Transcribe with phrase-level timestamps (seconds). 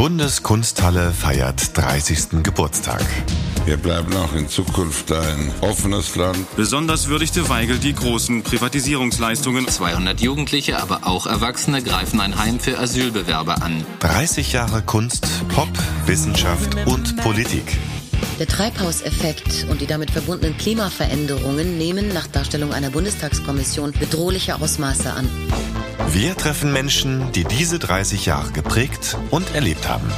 [0.00, 2.42] Bundeskunsthalle feiert 30.
[2.42, 3.04] Geburtstag.
[3.66, 6.38] Wir bleiben auch in Zukunft ein offenes Land.
[6.56, 9.68] Besonders würdigte Weigel die großen Privatisierungsleistungen.
[9.68, 13.84] 200 Jugendliche, aber auch Erwachsene greifen ein Heim für Asylbewerber an.
[13.98, 15.68] 30 Jahre Kunst, Pop,
[16.06, 17.76] Wissenschaft und Politik.
[18.38, 25.28] Der Treibhauseffekt und die damit verbundenen Klimaveränderungen nehmen nach Darstellung einer Bundestagskommission bedrohliche Ausmaße an.
[26.12, 30.10] Wir treffen Menschen, die diese 30 Jahre geprägt und erlebt haben.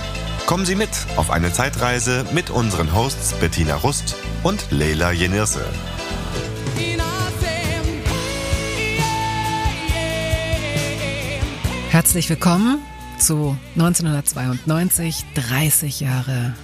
[0.46, 5.62] Kommen Sie mit auf eine Zeitreise mit unseren Hosts Bettina Rust und Leila Jenirse.
[11.90, 12.78] Herzlich willkommen
[13.18, 16.54] zu 1992, 30 Jahre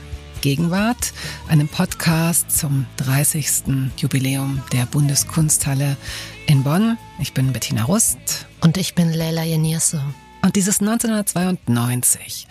[0.41, 1.13] Gegenwart,
[1.49, 3.91] einem Podcast zum 30.
[3.99, 5.99] Jubiläum der Bundeskunsthalle
[6.47, 6.97] in Bonn.
[7.21, 8.47] Ich bin Bettina Rust.
[8.61, 10.03] Und ich bin Leila Jenirse.
[10.43, 12.47] Und dieses 1992.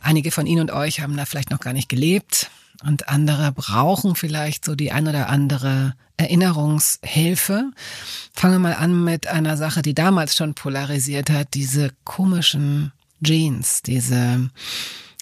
[0.00, 2.50] Einige von Ihnen und euch haben da vielleicht noch gar nicht gelebt
[2.84, 7.70] und andere brauchen vielleicht so die ein oder andere Erinnerungshilfe.
[8.34, 13.82] Fangen wir mal an mit einer Sache, die damals schon polarisiert hat, diese komischen Jeans,
[13.82, 14.50] diese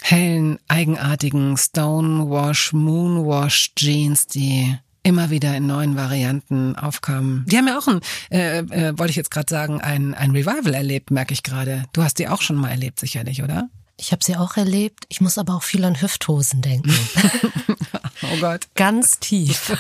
[0.00, 7.44] hellen, eigenartigen Stonewash, Moonwash Jeans, die immer wieder in neuen Varianten aufkamen.
[7.46, 10.74] Die haben ja auch ein, äh, äh, wollte ich jetzt gerade sagen, ein, ein Revival
[10.74, 11.84] erlebt, merke ich gerade.
[11.92, 13.68] Du hast die auch schon mal erlebt, sicherlich, oder?
[14.00, 15.04] Ich habe sie auch erlebt.
[15.10, 16.90] Ich muss aber auch viel an Hüfthosen denken.
[18.22, 18.66] oh Gott.
[18.74, 19.76] Ganz tief.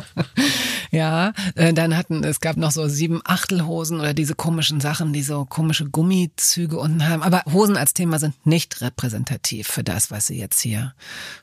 [0.90, 5.22] ja, äh, dann hatten, es gab noch so sieben Achtelhosen oder diese komischen Sachen, die
[5.22, 7.22] so komische Gummizüge unten haben.
[7.22, 10.94] Aber Hosen als Thema sind nicht repräsentativ für das, was Sie jetzt hier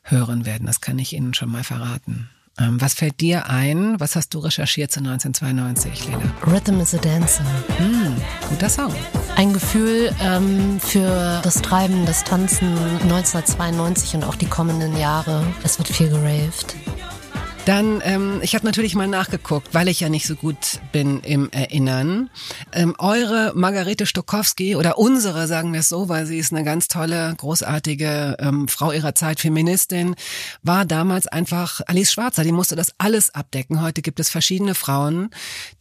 [0.01, 0.65] hören werden.
[0.65, 2.27] Das kann ich Ihnen schon mal verraten.
[2.59, 3.99] Ähm, was fällt dir ein?
[3.99, 6.21] Was hast du recherchiert zu 1992, Lena?
[6.45, 7.43] Rhythm is a Dancer.
[7.77, 8.15] Hm,
[8.47, 8.93] guter Song.
[9.35, 15.43] Ein Gefühl ähm, für das Treiben, das Tanzen 1992 und auch die kommenden Jahre.
[15.63, 16.75] Es wird viel geraved.
[17.65, 21.49] Dann, ähm, ich habe natürlich mal nachgeguckt, weil ich ja nicht so gut bin im
[21.51, 22.29] Erinnern.
[22.73, 26.89] Ähm, eure Margarete Stokowski oder unsere, sagen wir es so, weil sie ist eine ganz
[26.89, 30.15] tolle, großartige ähm, Frau ihrer Zeit, Feministin,
[30.61, 32.43] war damals einfach Alice Schwarzer.
[32.43, 33.81] Die musste das alles abdecken.
[33.81, 35.29] Heute gibt es verschiedene Frauen,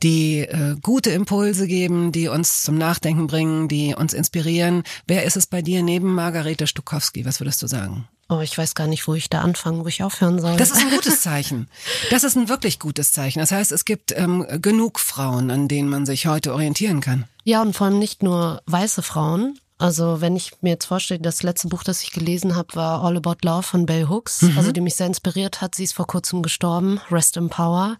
[0.05, 4.85] die äh, gute Impulse geben, die uns zum Nachdenken bringen, die uns inspirieren.
[5.09, 7.25] Wer ist es bei dir neben Margarete Stokowski?
[7.25, 8.07] Was würdest du sagen?
[8.33, 10.57] Oh, ich weiß gar nicht, wo ich da anfangen, wo ich aufhören soll.
[10.57, 11.69] Das ist ein gutes Zeichen.
[12.09, 13.41] Das ist ein wirklich gutes Zeichen.
[13.41, 17.27] Das heißt, es gibt ähm, genug Frauen, an denen man sich heute orientieren kann.
[17.45, 21.43] Ja, und vor allem nicht nur weiße Frauen, also wenn ich mir jetzt vorstelle, das
[21.43, 24.57] letzte Buch, das ich gelesen habe, war All About Love von Bell Hooks, mhm.
[24.57, 25.75] also die mich sehr inspiriert hat.
[25.75, 27.97] Sie ist vor kurzem gestorben, Rest in Power.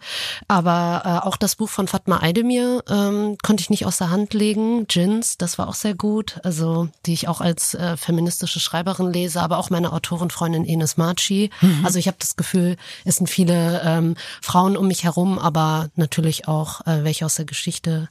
[0.47, 4.33] Aber äh, auch das Buch von Fatma Aydemir ähm, konnte ich nicht aus der Hand
[4.33, 4.85] legen.
[4.89, 6.39] Jins, das war auch sehr gut.
[6.43, 11.49] Also die ich auch als äh, feministische Schreiberin lese, aber auch meine Autorenfreundin Enes Marchi.
[11.59, 11.85] Mhm.
[11.85, 16.47] Also ich habe das Gefühl, es sind viele ähm, Frauen um mich herum, aber natürlich
[16.47, 18.07] auch äh, welche aus der Geschichte.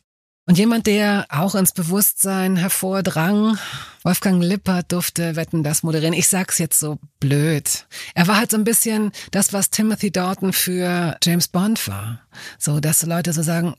[0.46, 3.58] Und jemand, der auch ins Bewusstsein hervordrang,
[4.02, 6.14] Wolfgang Lippert durfte Wetten das moderieren.
[6.14, 7.86] Ich sag's jetzt so blöd.
[8.14, 12.22] Er war halt so ein bisschen das, was Timothy Dalton für James Bond war.
[12.58, 13.76] So, dass Leute so sagen,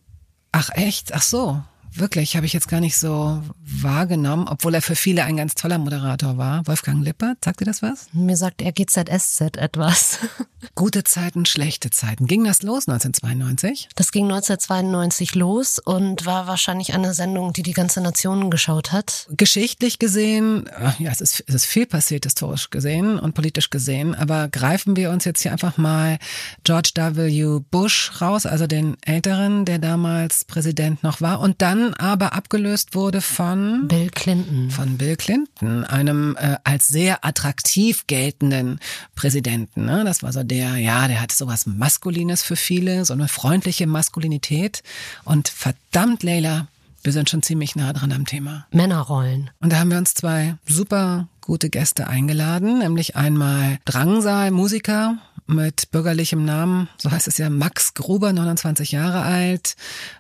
[0.54, 1.62] ach echt, ach so,
[1.96, 5.78] wirklich, habe ich jetzt gar nicht so wahrgenommen, obwohl er für viele ein ganz toller
[5.78, 6.66] Moderator war.
[6.68, 8.08] Wolfgang Lippert, sagt dir das was?
[8.14, 10.20] Mir sagt er GZSZ etwas.
[10.76, 12.26] Gute Zeiten, schlechte Zeiten.
[12.26, 13.90] Ging das los 1992?
[13.96, 19.28] Das ging 1992 los und war wahrscheinlich eine Sendung, die die ganze Nation geschaut hat.
[19.36, 24.48] Geschichtlich gesehen, ja, es ist, es ist viel passiert, historisch gesehen und politisch gesehen, aber
[24.48, 26.18] greifen wir uns jetzt hier einfach mal
[26.64, 27.60] George W.
[27.70, 33.22] Bush raus, also den Älteren, der damals Präsident noch war und dann aber abgelöst wurde
[33.22, 34.70] von Bill Clinton.
[34.70, 38.80] Von Bill Clinton, einem äh, als sehr attraktiv geltenden
[39.16, 39.86] Präsidenten.
[39.86, 40.04] Ne?
[40.06, 44.84] Das war so der, ja, der hatte sowas Maskulines für viele, so eine freundliche Maskulinität.
[45.26, 46.68] Und verdammt, Leila,
[47.04, 48.66] wir sind schon ziemlich nah dran am Thema.
[48.72, 49.50] Männerrollen.
[49.60, 55.92] Und da haben wir uns zwei super gute Gäste eingeladen, nämlich einmal Drangsal, Musiker, mit
[55.92, 59.76] bürgerlichem Namen, so heißt es ja, Max Gruber, 29 Jahre alt,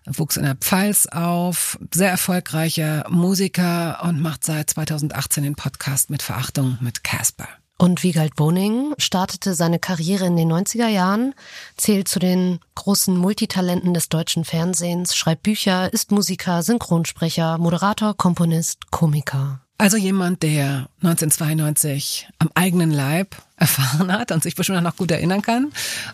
[0.05, 6.21] wuchs in der Pfalz auf, sehr erfolgreicher Musiker und macht seit 2018 den Podcast mit
[6.21, 7.47] Verachtung mit Casper.
[7.77, 11.33] Und Wiegald Boning startete seine Karriere in den 90er Jahren,
[11.75, 18.91] zählt zu den großen Multitalenten des deutschen Fernsehens, schreibt Bücher, ist Musiker, Synchronsprecher, Moderator, Komponist,
[18.91, 19.62] Komiker.
[19.77, 25.41] Also jemand, der 1992 am eigenen Leib erfahren hat und sich bestimmt noch gut erinnern
[25.41, 25.71] kann.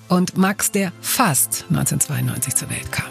[0.08, 3.10] Und Max, der fast 1992 zur Welt kam.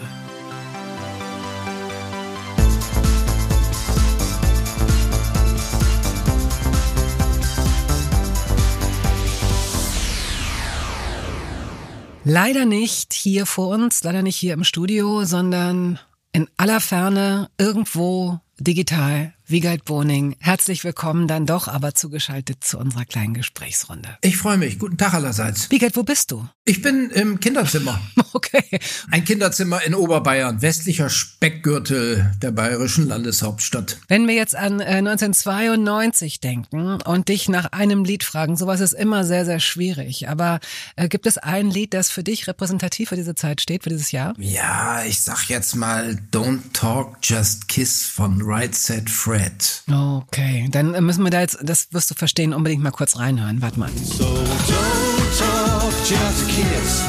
[12.25, 15.99] Leider nicht hier vor uns, leider nicht hier im Studio, sondern
[16.31, 23.05] in aller Ferne irgendwo digital Wiegald Boning, herzlich willkommen dann doch aber zugeschaltet zu unserer
[23.05, 24.15] kleinen Gesprächsrunde.
[24.21, 24.77] Ich freue mich.
[24.77, 25.71] Guten Tag allerseits.
[25.71, 26.47] Wiegald, wo bist du?
[26.65, 27.99] Ich bin im Kinderzimmer.
[28.31, 28.79] Okay.
[29.09, 33.97] Ein Kinderzimmer in Oberbayern, westlicher Speckgürtel der bayerischen Landeshauptstadt.
[34.07, 38.93] Wenn wir jetzt an äh, 1992 denken und dich nach einem Lied fragen, sowas ist
[38.93, 40.29] immer sehr, sehr schwierig.
[40.29, 40.59] Aber
[40.95, 44.11] äh, gibt es ein Lied, das für dich repräsentativ für diese Zeit steht, für dieses
[44.11, 44.35] Jahr?
[44.37, 49.38] Ja, ich sag jetzt mal Don't Talk, Just Kiss von Right Said Fred.
[49.39, 49.83] Red.
[49.89, 53.61] Okay, dann müssen wir da jetzt, das wirst du verstehen, unbedingt mal kurz reinhören.
[53.61, 53.89] Warte mal.
[53.89, 57.05] So don't talk, just kiss.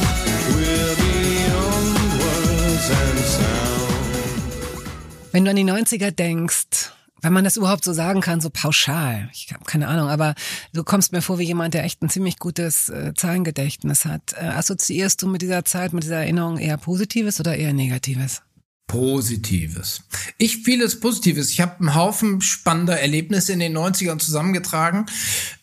[0.50, 3.81] We're beyond words and sound.
[5.32, 6.91] Wenn du an die 90er denkst,
[7.23, 9.29] wenn man das überhaupt so sagen kann, so pauschal.
[9.32, 10.35] Ich habe keine Ahnung, aber
[10.73, 14.35] du kommst mir vor wie jemand, der echt ein ziemlich gutes äh, Zahlengedächtnis hat.
[14.41, 18.43] Äh, assoziierst du mit dieser Zeit, mit dieser Erinnerung eher Positives oder eher Negatives?
[18.91, 20.03] Positives.
[20.37, 21.51] Ich vieles Positives.
[21.51, 25.07] Ich habe einen Haufen spannender Erlebnisse in den 90ern zusammengetragen.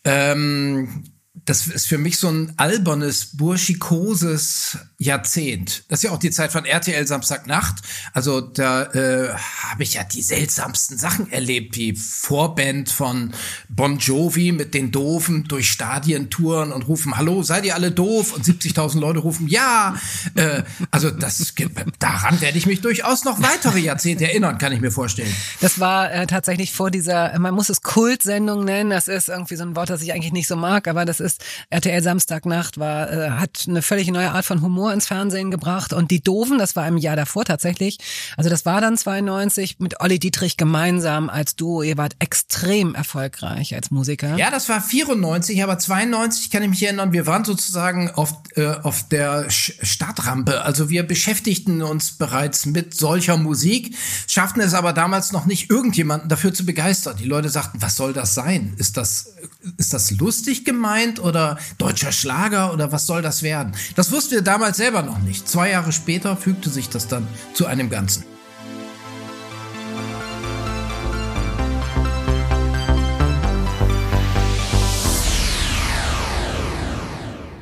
[0.06, 1.04] Ähm,
[1.48, 5.86] das ist für mich so ein albernes, burschikoses Jahrzehnt.
[5.88, 7.76] Das ist ja auch die Zeit von RTL Samstagnacht.
[8.12, 13.32] Also da äh, habe ich ja die seltsamsten Sachen erlebt, wie Vorband von
[13.70, 18.34] Bon Jovi mit den Doofen durch Stadien touren und rufen, hallo, seid ihr alle doof?
[18.34, 19.96] Und 70.000 Leute rufen, ja.
[20.36, 21.54] Äh, also das,
[21.98, 25.34] daran werde ich mich durchaus noch weitere Jahrzehnte erinnern, kann ich mir vorstellen.
[25.62, 29.64] Das war äh, tatsächlich vor dieser, man muss es Kultsendung nennen, das ist irgendwie so
[29.64, 31.37] ein Wort, das ich eigentlich nicht so mag, aber das ist
[31.70, 36.12] RTL Samstagnacht, war, äh, hat eine völlig neue Art von Humor ins Fernsehen gebracht und
[36.12, 37.98] die Doofen, das war im Jahr davor tatsächlich,
[38.36, 43.76] also das war dann 92 mit Olli Dietrich gemeinsam als Duo, ihr wart extrem erfolgreich
[43.76, 44.38] als Musiker.
[44.38, 48.68] Ja, das war 94, aber 92 kann ich mich erinnern, wir waren sozusagen auf, äh,
[48.68, 53.96] auf der Startrampe, also wir beschäftigten uns bereits mit solcher Musik,
[54.28, 57.18] schafften es aber damals noch nicht irgendjemanden dafür zu begeistern.
[57.18, 58.74] Die Leute sagten, was soll das sein?
[58.78, 59.34] Ist das,
[59.78, 63.76] ist das lustig gemeint oder deutscher Schlager oder was soll das werden?
[63.96, 65.48] Das wussten wir damals selber noch nicht.
[65.48, 68.24] Zwei Jahre später fügte sich das dann zu einem Ganzen.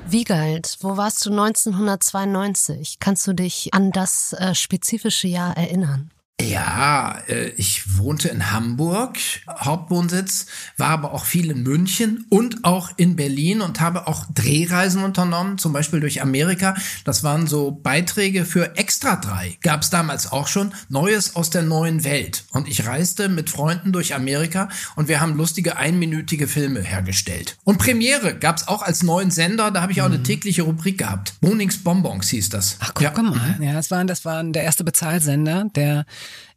[0.07, 2.99] Wiegald, wo warst du 1992?
[3.01, 6.09] Kannst du dich an das äh, spezifische Jahr erinnern?
[6.41, 9.17] Ja, äh, ich wohnte in Hamburg,
[9.47, 15.03] Hauptwohnsitz, war aber auch viel in München und auch in Berlin und habe auch Drehreisen
[15.03, 16.75] unternommen, zum Beispiel durch Amerika.
[17.05, 19.59] Das waren so Beiträge für Extra 3.
[19.61, 22.43] Gab es damals auch schon Neues aus der neuen Welt.
[22.51, 24.67] Und ich reiste mit Freunden durch Amerika
[24.97, 27.57] und wir haben lustige einminütige Filme hergestellt.
[27.63, 30.25] Und Premiere gab es auch als neuen Sender, da habe ich auch eine mhm.
[30.25, 31.35] tägliche Rubrik gehabt.
[31.39, 32.75] Bonings Bonbons hieß das.
[32.81, 33.23] Ach, guck ja.
[33.23, 33.57] mal.
[33.61, 36.05] Ja, das war, das war der erste Bezahlsender, der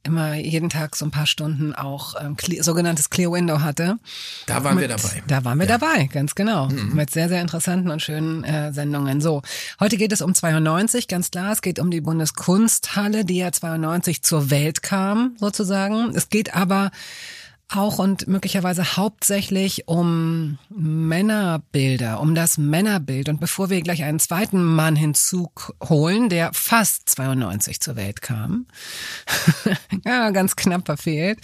[0.04, 3.98] immer jeden Tag so ein paar Stunden auch ähm, clear, sogenanntes Clear Window hatte.
[4.46, 5.22] Da waren Mit, wir dabei.
[5.26, 5.78] Da waren wir ja.
[5.78, 6.68] dabei, ganz genau.
[6.68, 6.94] Mhm.
[6.94, 9.20] Mit sehr, sehr interessanten und schönen äh, Sendungen.
[9.20, 9.42] So,
[9.80, 11.52] heute geht es um 92, ganz klar.
[11.52, 16.14] Es geht um die Bundeskunsthalle, die ja 92 zur Welt kam, sozusagen.
[16.14, 16.90] Es geht aber
[17.68, 23.28] auch und möglicherweise hauptsächlich um Männerbilder, um das Männerbild.
[23.28, 28.66] Und bevor wir gleich einen zweiten Mann hinzuholen, der fast 92 zur Welt kam,
[30.04, 31.40] ja, ganz knapp verfehlt.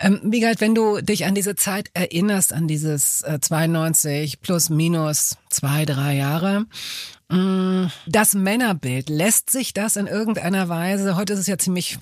[0.00, 5.36] Ähm, Wiegald, wenn du dich an diese Zeit erinnerst, an dieses äh, 92 plus minus
[5.48, 6.66] zwei, drei Jahre,
[7.28, 11.98] mm, das Männerbild, lässt sich das in irgendeiner Weise, heute ist es ja ziemlich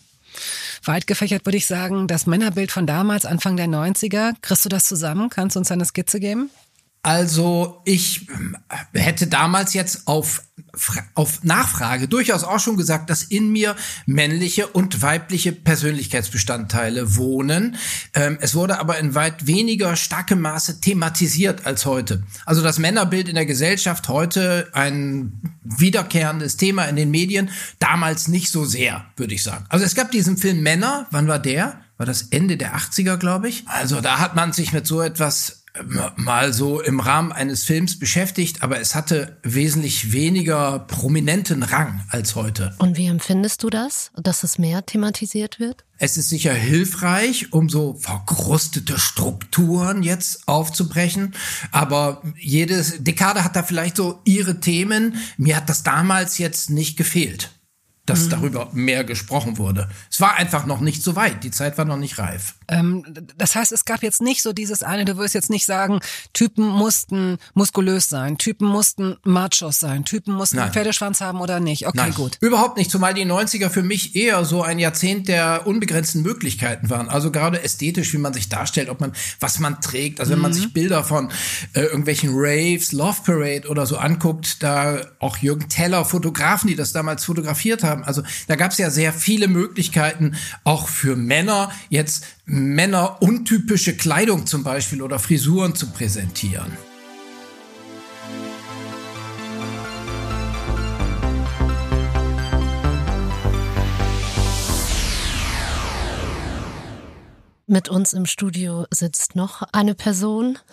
[0.84, 4.34] weit gefächert, würde ich sagen, das Männerbild von damals, Anfang der 90er.
[4.40, 5.30] Kriegst du das zusammen?
[5.30, 6.50] Kannst du uns eine Skizze geben?
[7.02, 10.42] Also ich äh, hätte damals jetzt auf,
[11.14, 17.76] auf Nachfrage durchaus auch schon gesagt, dass in mir männliche und weibliche Persönlichkeitsbestandteile wohnen.
[18.12, 22.22] Ähm, es wurde aber in weit weniger starkem Maße thematisiert als heute.
[22.44, 28.50] Also das Männerbild in der Gesellschaft heute ein wiederkehrendes Thema in den Medien, damals nicht
[28.50, 29.64] so sehr, würde ich sagen.
[29.70, 31.80] Also es gab diesen Film Männer, wann war der?
[31.96, 33.66] War das Ende der 80er, glaube ich?
[33.68, 35.59] Also da hat man sich mit so etwas
[36.16, 42.34] mal so im Rahmen eines Films beschäftigt, aber es hatte wesentlich weniger prominenten Rang als
[42.34, 42.74] heute.
[42.78, 45.84] Und wie empfindest du das, dass es mehr thematisiert wird?
[45.98, 51.34] Es ist sicher hilfreich, um so verkrustete Strukturen jetzt aufzubrechen,
[51.70, 55.16] aber jede Dekade hat da vielleicht so ihre Themen.
[55.36, 57.50] Mir hat das damals jetzt nicht gefehlt.
[58.06, 59.88] Dass darüber mehr gesprochen wurde.
[60.10, 61.44] Es war einfach noch nicht so weit.
[61.44, 62.54] Die Zeit war noch nicht reif.
[62.68, 63.04] Ähm,
[63.36, 66.00] das heißt, es gab jetzt nicht so dieses eine, du wirst jetzt nicht sagen,
[66.32, 70.72] Typen mussten muskulös sein, Typen mussten Machos sein, Typen mussten Nein.
[70.72, 71.86] Pferdeschwanz haben oder nicht.
[71.86, 72.38] Okay, Nein, gut.
[72.40, 77.08] Überhaupt nicht, zumal die 90er für mich eher so ein Jahrzehnt der unbegrenzten Möglichkeiten waren.
[77.08, 80.20] Also gerade ästhetisch, wie man sich darstellt, ob man, was man trägt.
[80.20, 81.30] Also wenn man sich Bilder von
[81.74, 86.92] äh, irgendwelchen Raves, Love Parade oder so anguckt, da auch Jürgen Teller, Fotografen, die das
[86.92, 87.89] damals fotografiert haben.
[87.92, 94.46] Also da gab es ja sehr viele Möglichkeiten, auch für Männer jetzt Männer untypische Kleidung
[94.46, 96.89] zum Beispiel oder Frisuren zu präsentieren.
[107.70, 110.58] Mit uns im Studio sitzt noch eine Person.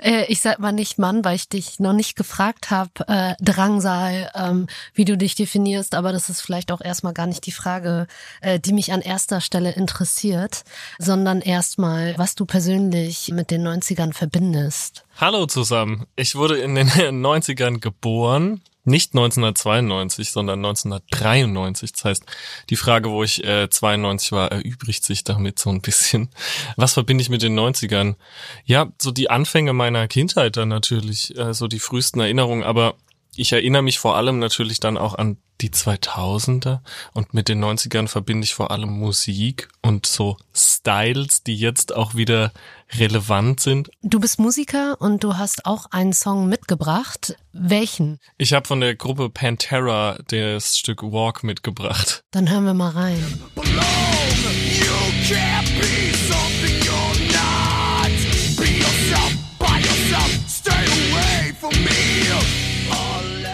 [0.00, 4.30] Äh, ich sag mal nicht Mann, weil ich dich noch nicht gefragt habe, äh, Drangsal,
[4.34, 8.08] ähm, wie du dich definierst, aber das ist vielleicht auch erstmal gar nicht die Frage,
[8.40, 10.64] äh, die mich an erster Stelle interessiert,
[10.98, 15.04] sondern erstmal, was du persönlich mit den 90ern verbindest.
[15.16, 16.06] Hallo zusammen.
[16.16, 18.60] Ich wurde in den 90ern geboren.
[18.84, 21.92] Nicht 1992, sondern 1993.
[21.92, 22.24] Das heißt,
[22.68, 26.28] die Frage, wo ich äh, 92 war, erübrigt sich damit so ein bisschen.
[26.76, 28.16] Was verbinde ich mit den 90ern?
[28.64, 32.62] Ja, so die Anfänge meiner Kindheit dann natürlich, äh, so die frühesten Erinnerungen.
[32.62, 32.94] Aber
[33.36, 36.80] ich erinnere mich vor allem natürlich dann auch an die 2000er
[37.12, 42.14] und mit den 90ern verbinde ich vor allem Musik und so Styles, die jetzt auch
[42.14, 42.52] wieder
[42.98, 43.90] relevant sind.
[44.02, 47.36] Du bist Musiker und du hast auch einen Song mitgebracht.
[47.52, 48.18] Welchen?
[48.38, 52.24] Ich habe von der Gruppe Pantera das Stück Walk mitgebracht.
[52.30, 53.22] Dann hören wir mal rein.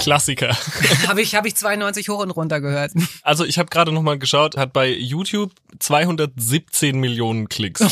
[0.00, 0.57] Klassiker.
[1.07, 2.92] Habe ich, hab ich 92 hoch und runter gehört.
[3.23, 7.80] Also ich habe gerade noch mal geschaut, hat bei YouTube 217 Millionen Klicks.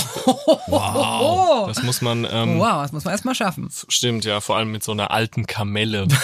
[0.70, 3.70] Oh, Das muss man ähm, wow, das muss man erstmal schaffen.
[3.88, 6.08] Stimmt, ja, vor allem mit so einer alten Kamelle.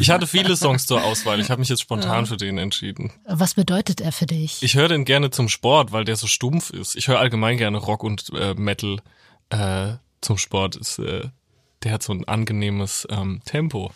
[0.00, 1.40] Ich hatte viele Songs zur Auswahl.
[1.40, 3.12] Ich habe mich jetzt spontan für den entschieden.
[3.26, 4.62] Was bedeutet er für dich?
[4.62, 6.96] Ich höre den gerne zum Sport, weil der so stumpf ist.
[6.96, 8.96] Ich höre allgemein gerne Rock und äh, Metal
[9.50, 10.76] äh, zum Sport.
[10.76, 11.28] Ist, äh,
[11.84, 13.92] der hat so ein angenehmes ähm, Tempo.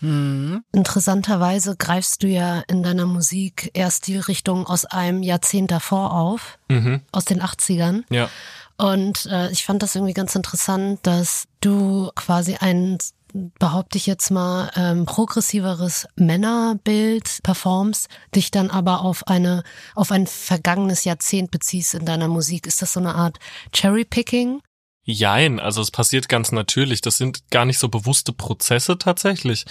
[0.72, 6.58] Interessanterweise greifst du ja in deiner Musik erst die Richtung aus einem Jahrzehnt davor auf,
[7.12, 8.04] aus den 80ern.
[8.10, 8.28] Ja.
[8.76, 12.98] Und äh, ich fand das irgendwie ganz interessant, dass du quasi ein,
[13.58, 19.64] behaupte ich jetzt mal, ähm, progressiveres Männerbild performst, dich dann aber auf eine,
[19.96, 22.68] auf ein vergangenes Jahrzehnt beziehst in deiner Musik.
[22.68, 23.38] Ist das so eine Art
[23.72, 24.60] Cherry-Picking?
[25.10, 27.00] Jein, also es passiert ganz natürlich.
[27.00, 29.64] Das sind gar nicht so bewusste Prozesse tatsächlich,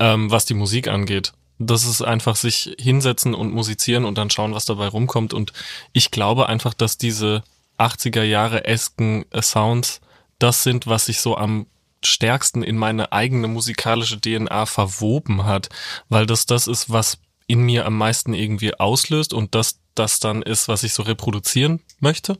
[0.00, 1.32] ähm, was die Musik angeht.
[1.60, 5.32] Das ist einfach sich hinsetzen und musizieren und dann schauen, was dabei rumkommt.
[5.32, 5.52] Und
[5.92, 7.44] ich glaube einfach, dass diese
[7.78, 10.00] 80er Jahre esken Sounds
[10.40, 11.66] das sind, was sich so am
[12.04, 15.68] stärksten in meine eigene musikalische DNA verwoben hat,
[16.08, 20.42] weil das das ist, was in mir am meisten irgendwie auslöst und das das dann
[20.42, 22.38] ist, was ich so reproduzieren möchte.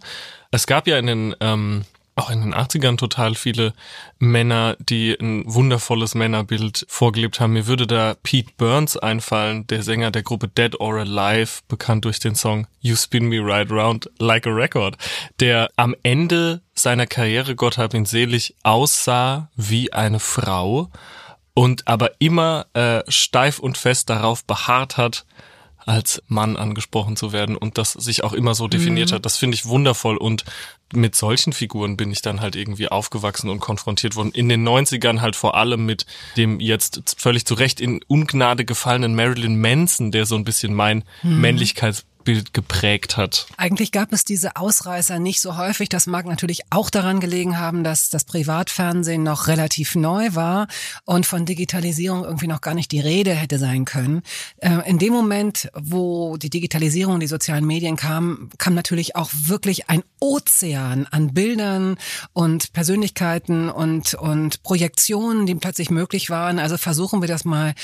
[0.51, 1.85] Es gab ja in den ähm,
[2.21, 3.73] auch in den 80ern total viele
[4.19, 7.55] Männer, die ein wundervolles Männerbild vorgelebt haben.
[7.55, 12.21] Mir würde da Pete Burns einfallen, der Sänger der Gruppe Dead or Alive, bekannt durch
[12.21, 14.97] den Song You Spin Me Right Round Like a Record,
[15.41, 20.91] der am Ende seiner Karriere, Gott hab ihn selig, aussah wie eine Frau
[21.55, 25.25] und aber immer äh, steif und fest darauf beharrt hat,
[25.87, 29.27] als Mann angesprochen zu werden und das sich auch immer so definiert hat.
[29.27, 30.45] Das finde ich wundervoll und
[30.93, 34.33] mit solchen Figuren bin ich dann halt irgendwie aufgewachsen und konfrontiert worden.
[34.33, 36.07] In den 90ern halt vor allem mit
[36.37, 41.05] dem jetzt völlig zu Recht in Ungnade gefallenen Marilyn Manson, der so ein bisschen mein
[42.25, 43.47] Geprägt hat.
[43.57, 45.89] Eigentlich gab es diese Ausreißer nicht so häufig.
[45.89, 50.69] Das mag natürlich auch daran gelegen haben, dass das Privatfernsehen noch relativ neu war
[51.05, 54.23] und von Digitalisierung irgendwie noch gar nicht die Rede hätte sein können.
[54.59, 59.31] Äh, In dem Moment, wo die Digitalisierung und die sozialen Medien kamen, kam natürlich auch
[59.33, 61.97] wirklich ein Ozean an Bildern
[62.33, 66.59] und Persönlichkeiten und, und Projektionen, die plötzlich möglich waren.
[66.59, 67.75] Also versuchen wir das mal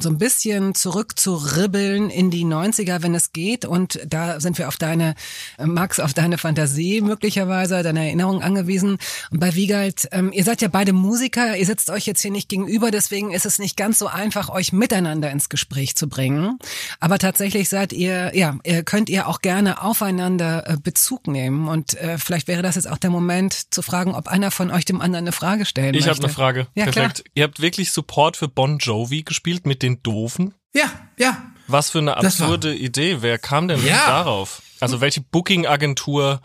[0.00, 3.64] so ein bisschen zurückzuribbeln in die 90er, wenn es geht.
[3.64, 5.14] Und da sind wir auf deine,
[5.58, 8.98] äh, Max, auf deine Fantasie möglicherweise, deine Erinnerung angewiesen.
[9.30, 12.48] Und bei Wiegald, ähm, ihr seid ja beide Musiker, ihr sitzt euch jetzt hier nicht
[12.48, 16.58] gegenüber, deswegen ist es nicht ganz so einfach, euch miteinander ins Gespräch zu bringen.
[17.00, 21.68] Aber tatsächlich seid ihr, ja, ihr könnt ihr auch gerne aufeinander äh, Bezug nehmen.
[21.68, 24.84] Und äh, vielleicht wäre das jetzt auch der Moment zu fragen, ob einer von euch
[24.84, 26.24] dem anderen eine Frage stellen Ich habe möchte.
[26.24, 26.66] eine Frage.
[26.74, 27.24] Ja, Perfekt.
[27.34, 30.54] Ihr habt wirklich Support für Bon Jovi gespielt mit den Doofen?
[30.74, 31.49] Ja, ja.
[31.72, 33.18] Was für eine absurde Idee.
[33.20, 34.06] Wer kam denn Ja.
[34.06, 34.62] darauf?
[34.80, 36.40] Also welche Booking-Agentur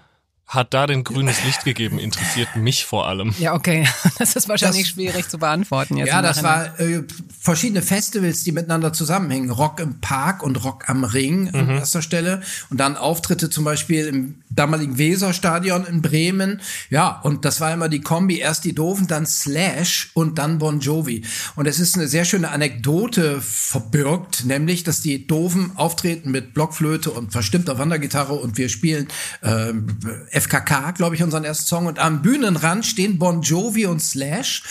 [0.48, 1.98] hat da denn grünes Licht gegeben?
[2.00, 3.34] Interessiert mich vor allem.
[3.40, 3.88] Ja, okay.
[4.20, 6.08] Das ist wahrscheinlich Das- schwierig zu beantworten jetzt.
[6.10, 7.04] Ja, das war äh,
[7.40, 9.50] verschiedene Festivals, die miteinander zusammenhängen.
[9.50, 12.42] Rock im Park und Rock am Ring an erster Stelle.
[12.70, 16.62] Und dann Auftritte zum Beispiel im damaligen Weserstadion in Bremen.
[16.90, 18.38] Ja, und das war immer die Kombi.
[18.40, 21.24] Erst die Doofen, dann Slash und dann Bon Jovi.
[21.56, 27.12] Und es ist eine sehr schöne Anekdote verbirgt, nämlich, dass die Doofen auftreten mit Blockflöte
[27.12, 29.08] und verstimmter Wandergitarre und wir spielen
[29.44, 29.88] ähm,
[30.36, 31.86] FKK, glaube ich, unseren ersten Song.
[31.86, 34.64] Und am Bühnenrand stehen Bon Jovi und Slash.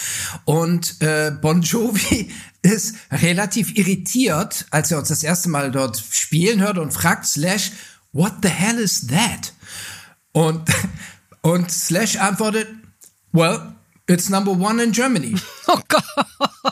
[0.45, 2.31] Und äh, Bon Jovi
[2.63, 7.73] ist relativ irritiert, als er uns das erste Mal dort spielen hört und fragt Slash,
[8.13, 9.53] what the hell is that?
[10.33, 10.63] Und,
[11.43, 12.69] und Slash antwortet,
[13.33, 13.73] well,
[14.07, 15.35] it's number one in Germany.
[15.67, 16.05] Oh Gott.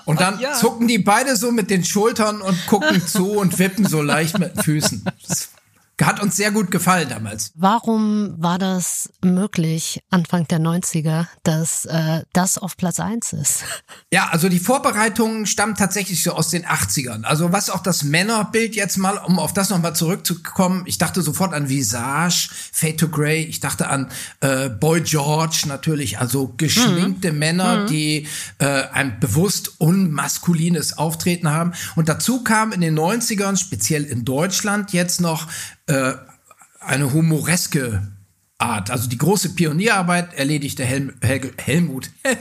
[0.04, 0.52] Und dann Ja.
[0.52, 4.54] zucken die beide so mit den Schultern und gucken zu und wippen so leicht mit
[4.54, 5.02] den Füßen.
[5.26, 5.48] Das
[6.06, 7.52] hat uns sehr gut gefallen damals.
[7.54, 13.64] Warum war das möglich, Anfang der 90er, dass äh, das auf Platz eins ist?
[14.12, 17.24] Ja, also die Vorbereitungen stammen tatsächlich so aus den 80ern.
[17.24, 21.54] Also was auch das Männerbild jetzt mal, um auf das nochmal zurückzukommen, ich dachte sofort
[21.54, 27.86] an Visage, Fade to Grey, ich dachte an äh, Boy George natürlich, also geschminkte Männer,
[27.86, 28.26] die
[28.58, 31.72] äh, ein bewusst unmaskulines Auftreten haben.
[31.96, 35.48] Und dazu kam in den 90ern, speziell in Deutschland, jetzt noch
[35.92, 36.14] äh,
[36.80, 38.08] eine humoreske
[38.58, 38.90] Art.
[38.90, 42.10] Also die große Pionierarbeit erledigte Helm, Helge, Helmut.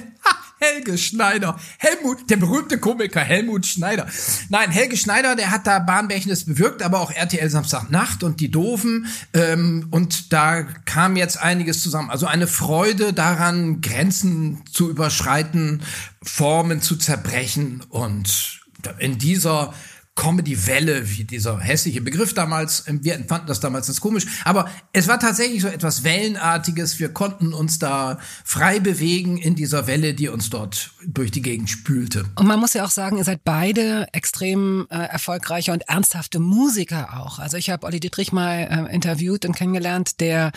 [0.59, 1.59] Helge Schneider.
[1.79, 4.05] Helmut, der berühmte Komiker Helmut Schneider.
[4.49, 9.07] Nein, Helge Schneider, der hat da Bahnbrechendes bewirkt, aber auch RTL Samstagnacht und die Doofen.
[9.33, 12.11] Ähm, und da kam jetzt einiges zusammen.
[12.11, 15.81] Also eine Freude daran, Grenzen zu überschreiten,
[16.21, 18.61] Formen zu zerbrechen und
[18.99, 19.73] in dieser
[20.21, 25.07] Comedy-Welle, wie dieser hässliche Begriff damals, ähm, wir empfanden das damals als komisch, aber es
[25.07, 30.29] war tatsächlich so etwas Wellenartiges, wir konnten uns da frei bewegen in dieser Welle, die
[30.29, 32.25] uns dort durch die Gegend spülte.
[32.35, 37.19] Und man muss ja auch sagen, ihr seid beide extrem äh, erfolgreiche und ernsthafte Musiker
[37.19, 37.39] auch.
[37.39, 40.51] Also ich habe Olli Dietrich mal äh, interviewt und kennengelernt, der,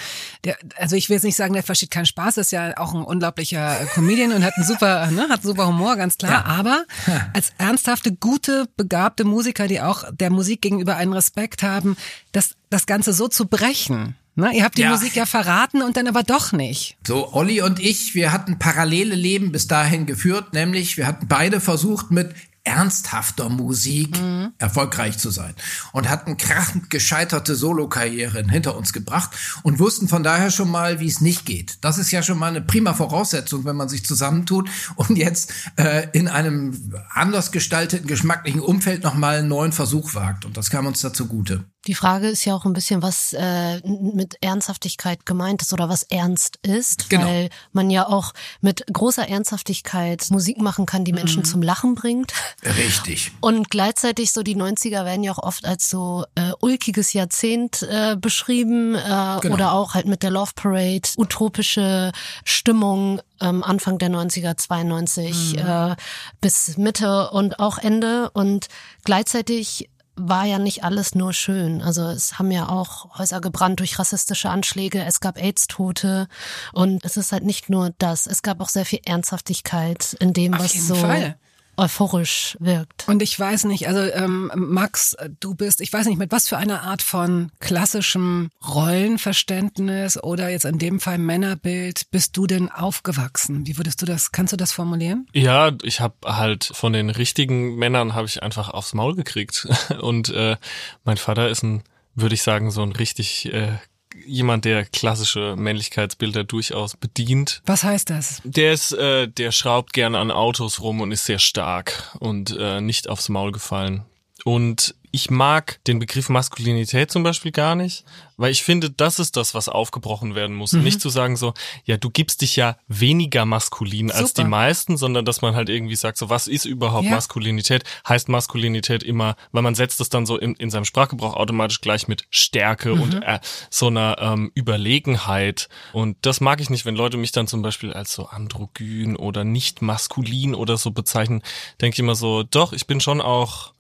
[0.44, 3.03] der, also ich will jetzt nicht sagen, der versteht keinen Spaß, ist ja auch ein
[3.03, 6.33] unglaublicher äh, Comedian und hat einen super, ne, hat super Humor, ganz klar.
[6.33, 6.44] Ja.
[6.44, 6.85] Aber
[7.33, 11.97] als ernsthafte, gute, begabte Musiker, die auch der Musik gegenüber einen Respekt haben,
[12.33, 14.17] das, das Ganze so zu brechen.
[14.37, 14.51] Ne?
[14.53, 14.90] Ihr habt die Ja.
[14.90, 16.97] Musik ja verraten und dann aber doch nicht.
[17.07, 21.61] So, Olli und ich, wir hatten parallele Leben bis dahin geführt, nämlich wir hatten beide
[21.61, 24.18] versucht, mit ernsthafter Musik
[24.59, 25.55] erfolgreich zu sein
[25.92, 29.31] und hatten krachend gescheiterte Solokarrieren hinter uns gebracht
[29.62, 31.79] und wussten von daher schon mal, wie es nicht geht.
[31.83, 36.09] Das ist ja schon mal eine prima Voraussetzung, wenn man sich zusammentut und jetzt äh,
[36.12, 40.44] in einem anders gestalteten, geschmacklichen Umfeld nochmal einen neuen Versuch wagt.
[40.44, 41.64] Und das kam uns dazu gute.
[41.87, 46.03] Die Frage ist ja auch ein bisschen, was äh, mit Ernsthaftigkeit gemeint ist oder was
[46.05, 47.27] ernst ist, Genau.
[47.27, 52.33] weil man ja auch mit großer Ernsthaftigkeit Musik machen kann, die Menschen zum Lachen bringt.
[52.64, 53.33] Richtig.
[53.40, 58.16] Und gleichzeitig so die 90er werden ja auch oft als so äh, ulkiges Jahrzehnt äh,
[58.16, 59.55] beschrieben äh, Genau.
[59.55, 62.12] oder auch halt mit der Love Parade, utopische
[62.44, 65.97] Stimmung ähm, Anfang der 90er, 92 äh,
[66.40, 68.68] bis Mitte und auch Ende und
[69.05, 71.83] gleichzeitig war ja nicht alles nur schön.
[71.83, 76.29] Also es haben ja auch Häuser gebrannt durch rassistische Anschläge, es gab AIDS-Tote
[76.72, 80.55] und es ist halt nicht nur das, es gab auch sehr viel Ernsthaftigkeit in dem,
[80.55, 81.37] Auf was jeden so Fall.
[81.76, 83.08] Euphorisch wirkt.
[83.08, 86.56] Und ich weiß nicht, also ähm, Max, du bist, ich weiß nicht, mit was für
[86.56, 93.66] einer Art von klassischem Rollenverständnis oder jetzt in dem Fall Männerbild bist du denn aufgewachsen?
[93.66, 95.26] Wie würdest du das, kannst du das formulieren?
[95.32, 99.66] Ja, ich habe halt von den richtigen Männern habe ich einfach aufs Maul gekriegt
[100.00, 100.56] und äh,
[101.04, 101.82] mein Vater ist ein,
[102.14, 103.78] würde ich sagen, so ein richtig äh,
[104.27, 107.62] jemand, der klassische Männlichkeitsbilder durchaus bedient.
[107.66, 108.40] Was heißt das?
[108.44, 112.81] Der ist, äh, der schraubt gerne an Autos rum und ist sehr stark und äh,
[112.81, 114.05] nicht aufs Maul gefallen.
[114.44, 118.05] Und ich mag den Begriff Maskulinität zum Beispiel gar nicht,
[118.37, 120.72] weil ich finde, das ist das, was aufgebrochen werden muss.
[120.72, 124.42] Nicht zu sagen so, ja, du gibst dich ja weniger maskulin als Super.
[124.42, 127.12] die meisten, sondern dass man halt irgendwie sagt, so, was ist überhaupt Ja.
[127.12, 127.85] Maskulinität?
[128.09, 132.09] Heißt Maskulinität immer, weil man setzt es dann so in, in seinem Sprachgebrauch automatisch gleich
[132.09, 133.38] mit Stärke und äh,
[133.70, 135.68] so einer ähm, Überlegenheit.
[135.92, 139.44] Und das mag ich nicht, wenn Leute mich dann zum Beispiel als so androgyn oder
[139.44, 141.40] nicht maskulin oder so bezeichnen.
[141.81, 143.74] Denke ich immer so, doch, ich bin schon auch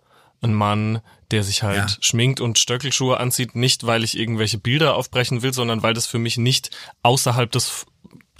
[0.44, 1.00] ein Mann,
[1.34, 1.96] der sich halt Ja.
[2.00, 6.18] schminkt und Stöckelschuhe anzieht, nicht weil ich irgendwelche Bilder aufbrechen will, sondern weil das für
[6.20, 6.70] mich nicht
[7.02, 7.86] außerhalb des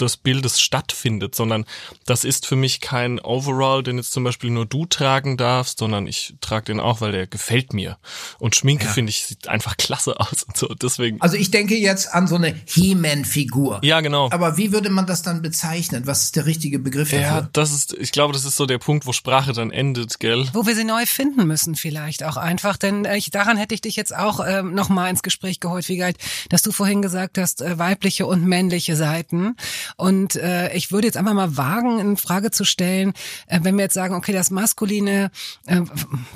[0.00, 1.64] des Bildes stattfindet, sondern
[2.06, 6.06] das ist für mich kein Overall, den jetzt zum Beispiel nur du tragen darfst, sondern
[6.06, 7.98] ich trage den auch, weil der gefällt mir.
[8.38, 8.92] Und Schminke, ja.
[8.92, 10.68] finde ich, sieht einfach klasse aus und so.
[10.68, 11.20] Deswegen.
[11.20, 13.80] Also ich denke jetzt an so eine He-Man-Figur.
[13.82, 14.30] Ja, genau.
[14.30, 16.06] Aber wie würde man das dann bezeichnen?
[16.06, 17.26] Was ist der richtige Begriff dafür?
[17.26, 20.48] Ja, das ist, ich glaube, das ist so der Punkt, wo Sprache dann endet, gell?
[20.52, 23.80] Wo wir sie neu finden müssen vielleicht auch einfach, denn äh, ich, daran hätte ich
[23.80, 26.14] dich jetzt auch ähm, noch mal ins Gespräch geholt, wie geil,
[26.48, 29.56] dass du vorhin gesagt hast, äh, weibliche und männliche Seiten.
[29.96, 33.12] Und äh, ich würde jetzt einfach mal wagen, in Frage zu stellen,
[33.46, 35.30] äh, wenn wir jetzt sagen, okay, das Maskuline,
[35.66, 35.80] äh,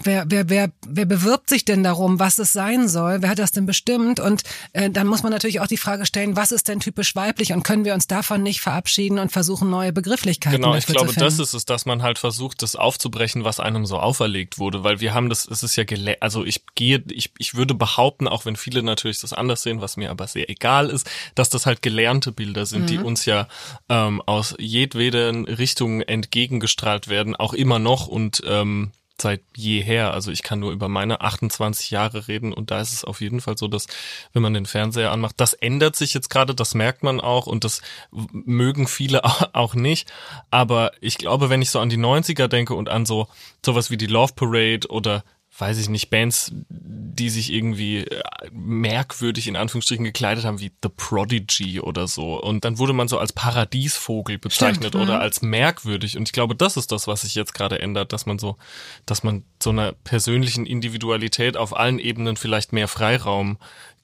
[0.02, 3.22] wer, wer, wer, wer bewirbt sich denn darum, was es sein soll?
[3.22, 4.20] Wer hat das denn bestimmt?
[4.20, 7.52] Und äh, dann muss man natürlich auch die Frage stellen, was ist denn typisch weiblich
[7.52, 11.38] und können wir uns davon nicht verabschieden und versuchen, neue Begrifflichkeiten Genau, ich glaube, das
[11.38, 15.14] ist es, dass man halt versucht, das aufzubrechen, was einem so auferlegt wurde, weil wir
[15.14, 15.84] haben das, es ist ja,
[16.20, 19.96] also ich gehe, ich, ich würde behaupten, auch wenn viele natürlich das anders sehen, was
[19.96, 22.86] mir aber sehr egal ist, dass das halt gelernte Bilder sind, mhm.
[22.86, 23.37] die uns ja
[23.88, 30.12] ähm, aus jedweden Richtungen entgegengestrahlt werden, auch immer noch und ähm, seit jeher.
[30.12, 33.40] Also ich kann nur über meine 28 Jahre reden und da ist es auf jeden
[33.40, 33.86] Fall so, dass
[34.32, 37.64] wenn man den Fernseher anmacht, das ändert sich jetzt gerade, das merkt man auch und
[37.64, 39.22] das mögen viele
[39.54, 40.10] auch nicht.
[40.50, 43.28] Aber ich glaube, wenn ich so an die 90er denke und an so
[43.64, 45.24] sowas wie die Love Parade oder
[45.58, 50.88] weiß ich nicht, Bands, die sich irgendwie äh, merkwürdig in Anführungsstrichen gekleidet haben, wie The
[50.88, 52.40] Prodigy oder so.
[52.40, 55.22] Und dann wurde man so als Paradiesvogel bezeichnet Stimmt, oder mhm.
[55.22, 56.16] als merkwürdig.
[56.16, 58.56] Und ich glaube, das ist das, was sich jetzt gerade ändert, dass man so,
[59.04, 63.58] dass man so einer persönlichen Individualität auf allen Ebenen vielleicht mehr Freiraum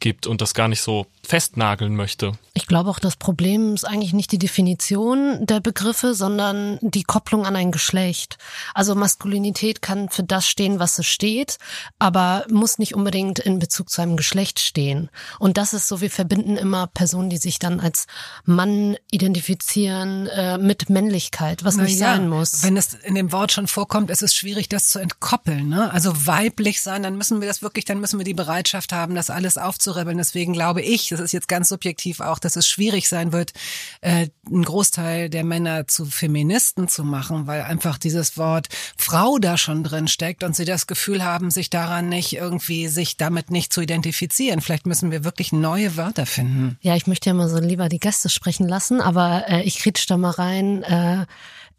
[0.04, 2.32] gibt und das gar nicht so festnageln möchte.
[2.52, 7.46] Ich glaube auch, das Problem ist eigentlich nicht die Definition der Begriffe, sondern die Kopplung
[7.46, 8.36] an ein Geschlecht.
[8.74, 11.56] Also Maskulinität kann für das stehen, was es steht,
[11.98, 15.08] aber muss nicht unbedingt in Bezug zu einem Geschlecht stehen.
[15.38, 18.06] Und das ist so, wir verbinden immer Personen, die sich dann als
[18.44, 22.62] Mann identifizieren äh, mit Männlichkeit, was Na nicht ja, sein muss.
[22.62, 25.70] Wenn es in dem Wort schon vorkommt, ist es schwierig, das zu entkoppeln.
[25.70, 25.90] Ne?
[25.90, 29.30] Also weiblich sein, dann müssen wir das wirklich, dann müssen wir die Bereitschaft haben, das
[29.30, 29.56] alles
[29.94, 30.18] aufzurebeln.
[30.18, 33.52] Deswegen glaube ich, das ist jetzt ganz subjektiv auch, dass es schwierig sein wird,
[34.00, 39.56] äh, einen Großteil der Männer zu Feministen zu machen, weil einfach dieses Wort Frau da
[39.56, 43.72] schon drin steckt und sie das Gefühl haben, sich daran nicht irgendwie, sich damit nicht
[43.72, 44.60] zu identifizieren.
[44.60, 46.78] Vielleicht müssen wir wirklich neue Wörter finden.
[46.80, 50.06] Ja, ich möchte ja mal so lieber die Gäste sprechen lassen, aber äh, ich krietsch
[50.08, 50.82] da mal rein.
[50.82, 51.26] Äh,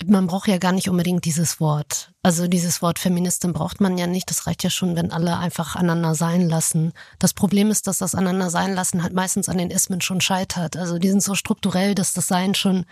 [0.06, 2.12] man braucht ja gar nicht unbedingt dieses Wort.
[2.25, 4.31] Also dieses Wort Feministin braucht man ja nicht.
[4.31, 6.91] Das reicht ja schon, wenn alle einfach aneinander sein lassen.
[7.19, 10.75] Das Problem ist, dass das aneinander sein lassen halt meistens an den Ismen schon scheitert.
[10.75, 12.85] Also die sind so strukturell, dass das Sein schon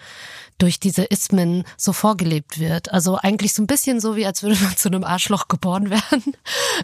[0.60, 2.92] durch diese Ismen so vorgelebt wird.
[2.92, 6.36] Also eigentlich so ein bisschen so, wie als würde man zu einem Arschloch geboren werden.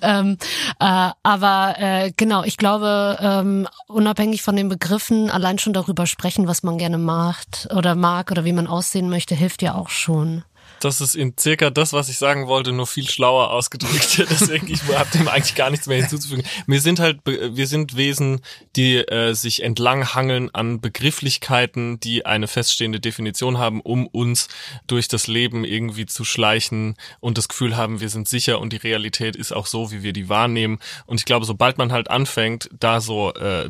[0.02, 0.38] ähm,
[0.80, 6.48] äh, aber äh, genau, ich glaube, ähm, unabhängig von den Begriffen, allein schon darüber sprechen,
[6.48, 10.44] was man gerne macht oder mag oder wie man aussehen möchte, hilft ja auch schon
[10.80, 14.24] das ist in circa das, was ich sagen wollte, nur viel schlauer ausgedrückt.
[14.30, 16.44] Deswegen, ich habe dem eigentlich gar nichts mehr hinzuzufügen.
[16.68, 18.42] Wir sind halt, wir sind Wesen,
[18.76, 24.48] die äh, sich entlanghangeln an Begrifflichkeiten, die eine feststehende Definition haben, um uns
[24.88, 28.78] durch das Leben irgendwie zu schleichen und das Gefühl haben, wir sind sicher und die
[28.78, 30.80] Realität ist auch so, wie wir die wahrnehmen.
[31.06, 33.70] Und ich glaube, sobald man halt anfängt, da so äh,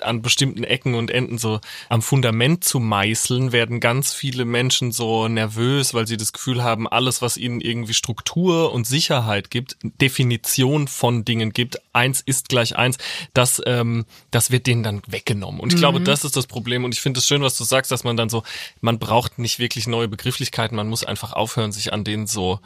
[0.00, 5.28] an bestimmten Ecken und Enden so am Fundament zu meißeln, werden ganz viele Menschen so
[5.28, 10.88] nervös, weil sie das Gefühl haben, alles, was ihnen irgendwie Struktur und Sicherheit gibt, Definition
[10.88, 12.98] von Dingen gibt, eins ist gleich eins,
[13.34, 15.60] das, ähm, das wird denen dann weggenommen.
[15.60, 15.80] Und ich mhm.
[15.80, 16.84] glaube, das ist das Problem.
[16.84, 18.42] Und ich finde es schön, was du sagst, dass man dann so,
[18.80, 22.60] man braucht nicht wirklich neue Begrifflichkeiten, man muss einfach aufhören, sich an denen so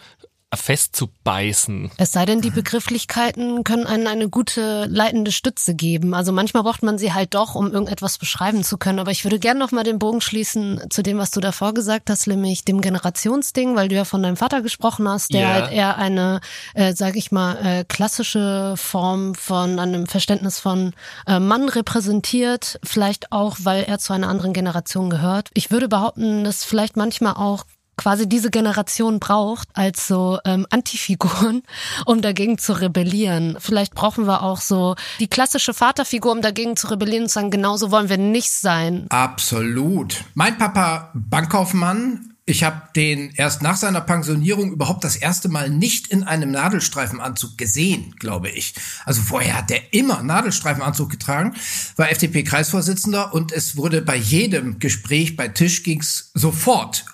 [0.54, 1.90] festzubeißen.
[1.96, 6.12] Es sei denn, die Begrifflichkeiten können einen eine gute leitende Stütze geben.
[6.12, 8.98] Also manchmal braucht man sie halt doch, um irgendetwas beschreiben zu können.
[8.98, 12.10] Aber ich würde gerne noch mal den Bogen schließen zu dem, was du davor gesagt
[12.10, 15.52] hast, nämlich dem Generationsding, weil du ja von deinem Vater gesprochen hast, der yeah.
[15.52, 16.40] halt eher eine,
[16.74, 20.94] äh, sage ich mal, äh, klassische Form von einem Verständnis von
[21.26, 25.50] äh, Mann repräsentiert, vielleicht auch, weil er zu einer anderen Generation gehört.
[25.54, 27.64] Ich würde behaupten, dass vielleicht manchmal auch
[28.00, 31.62] quasi diese Generation braucht als so ähm, Antifiguren,
[32.06, 33.58] um dagegen zu rebellieren.
[33.60, 37.50] Vielleicht brauchen wir auch so die klassische Vaterfigur, um dagegen zu rebellieren und zu sagen,
[37.50, 39.04] genauso wollen wir nicht sein.
[39.10, 40.24] Absolut.
[40.32, 46.06] Mein Papa, Bankkaufmann, ich habe den erst nach seiner Pensionierung überhaupt das erste Mal nicht
[46.06, 48.74] in einem Nadelstreifenanzug gesehen, glaube ich.
[49.04, 51.54] Also vorher hat er immer Nadelstreifenanzug getragen,
[51.96, 57.04] war FDP-Kreisvorsitzender und es wurde bei jedem Gespräch bei Tisch ging's sofort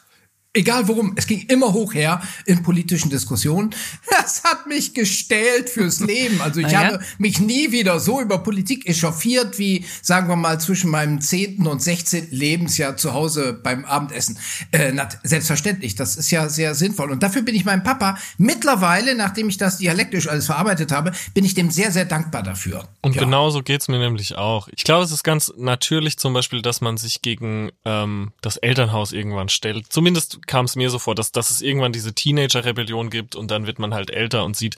[0.56, 3.70] egal worum, es ging immer hoch her in politischen Diskussionen.
[4.08, 6.40] Das hat mich gestählt fürs Leben.
[6.40, 6.84] Also ich ja.
[6.84, 11.66] habe mich nie wieder so über Politik echauffiert wie, sagen wir mal, zwischen meinem 10.
[11.66, 12.28] und 16.
[12.30, 14.38] Lebensjahr zu Hause beim Abendessen.
[14.72, 14.92] Äh,
[15.22, 17.10] selbstverständlich, das ist ja sehr sinnvoll.
[17.10, 21.44] Und dafür bin ich meinem Papa mittlerweile, nachdem ich das dialektisch alles verarbeitet habe, bin
[21.44, 22.88] ich dem sehr, sehr dankbar dafür.
[23.02, 23.22] Und Ja.
[23.22, 24.68] genauso geht's mir nämlich auch.
[24.74, 29.12] Ich glaube, es ist ganz natürlich zum Beispiel, dass man sich gegen ähm, das Elternhaus
[29.12, 29.92] irgendwann stellt.
[29.92, 33.66] Zumindest kam es mir so vor, dass, dass es irgendwann diese Teenager-Rebellion gibt und dann
[33.66, 34.76] wird man halt älter und sieht,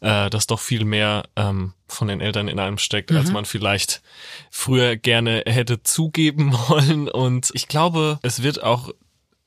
[0.00, 4.02] äh, dass doch viel mehr ähm, von den Eltern in einem steckt, als man vielleicht
[4.50, 7.08] früher gerne hätte zugeben wollen.
[7.08, 8.90] Und ich glaube, es wird auch,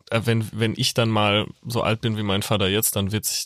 [0.10, 3.26] äh, wenn, wenn ich dann mal so alt bin wie mein Vater jetzt, dann wird
[3.26, 3.46] sich,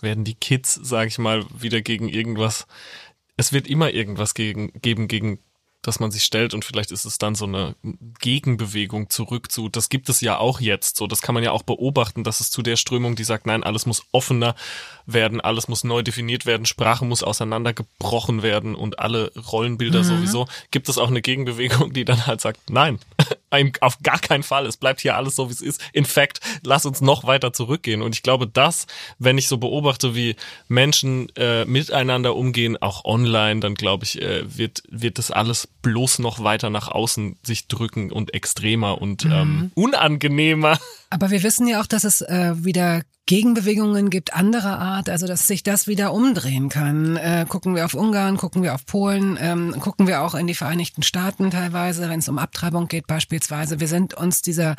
[0.00, 2.66] werden die Kids, sag ich mal, wieder gegen irgendwas
[3.36, 5.38] es wird immer irgendwas gegen, geben, gegen
[5.86, 7.76] das man sich stellt und vielleicht ist es dann so eine
[8.20, 11.62] Gegenbewegung zurück zu, das gibt es ja auch jetzt so, das kann man ja auch
[11.62, 14.54] beobachten, dass es zu der Strömung, die sagt, nein, alles muss offener
[15.06, 20.88] werden, alles muss neu definiert werden, Sprache muss auseinandergebrochen werden und alle Rollenbilder sowieso, gibt
[20.88, 22.98] es auch eine Gegenbewegung, die dann halt sagt, nein,
[23.80, 25.80] auf gar keinen Fall, es bleibt hier alles so, wie es ist.
[25.92, 28.02] In fact, lass uns noch weiter zurückgehen.
[28.02, 28.86] Und ich glaube, das,
[29.18, 30.36] wenn ich so beobachte, wie
[30.68, 36.18] Menschen äh, miteinander umgehen, auch online, dann glaube ich, äh, wird, wird das alles bloß
[36.18, 40.80] noch weiter nach außen sich drücken und extremer und ähm, unangenehmer.
[41.10, 45.48] Aber wir wissen ja auch, dass es äh, wieder Gegenbewegungen gibt anderer Art, also dass
[45.48, 47.16] sich das wieder umdrehen kann.
[47.16, 50.54] Äh, gucken wir auf Ungarn, gucken wir auf Polen, ähm, gucken wir auch in die
[50.54, 53.80] Vereinigten Staaten teilweise, wenn es um Abtreibung geht beispielsweise.
[53.80, 54.76] Wir sind uns dieser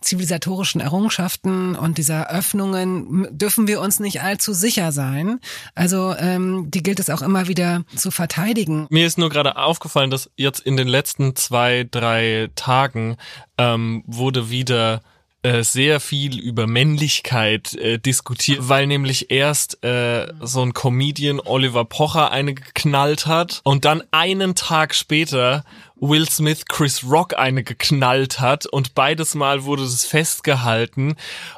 [0.00, 5.40] zivilisatorischen Errungenschaften und dieser Öffnungen, dürfen wir uns nicht allzu sicher sein.
[5.74, 8.86] Also ähm, die gilt es auch immer wieder zu verteidigen.
[8.90, 13.16] Mir ist nur gerade aufgefallen, dass jetzt in den letzten zwei, drei Tagen
[13.56, 15.02] ähm, wurde wieder
[15.42, 21.84] äh, sehr viel über Männlichkeit äh, diskutiert, weil nämlich erst äh, so ein Comedian Oliver
[21.84, 25.64] Pocher eine geknallt hat und dann einen Tag später
[26.00, 31.16] Will Smith Chris Rock eine geknallt hat und beides Mal wurde das festgehalten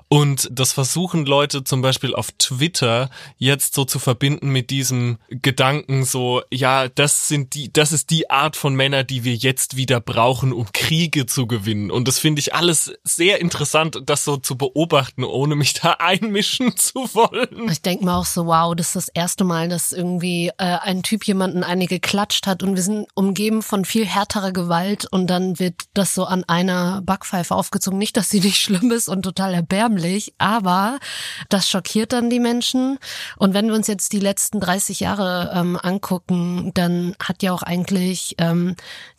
[0.08, 6.04] und das versuchen Leute zum Beispiel auf Twitter jetzt so zu verbinden mit diesem Gedanken
[6.04, 10.00] so, ja, das sind die, das ist die Art von Männer, die wir jetzt wieder
[10.00, 14.56] brauchen, um Kriege zu gewinnen und das finde ich alles sehr interessant, das so zu
[14.56, 17.68] beobachten, ohne mich da einmischen zu wollen.
[17.70, 21.02] Ich denke mir auch so, wow, das ist das erste Mal, dass irgendwie äh, ein
[21.02, 25.58] Typ jemanden eine geklatscht hat und wir sind umgeben von viel härterer Gewalt und dann
[25.58, 27.98] wird das so an einer Backpfeife aufgezogen.
[27.98, 30.98] Nicht, dass sie nicht schlimm ist und total erbärmlich, aber
[31.48, 32.98] das schockiert dann die Menschen.
[33.36, 37.62] Und wenn wir uns jetzt die letzten 30 Jahre ähm, angucken, dann hat ja auch
[37.62, 38.76] eigentlich ähm,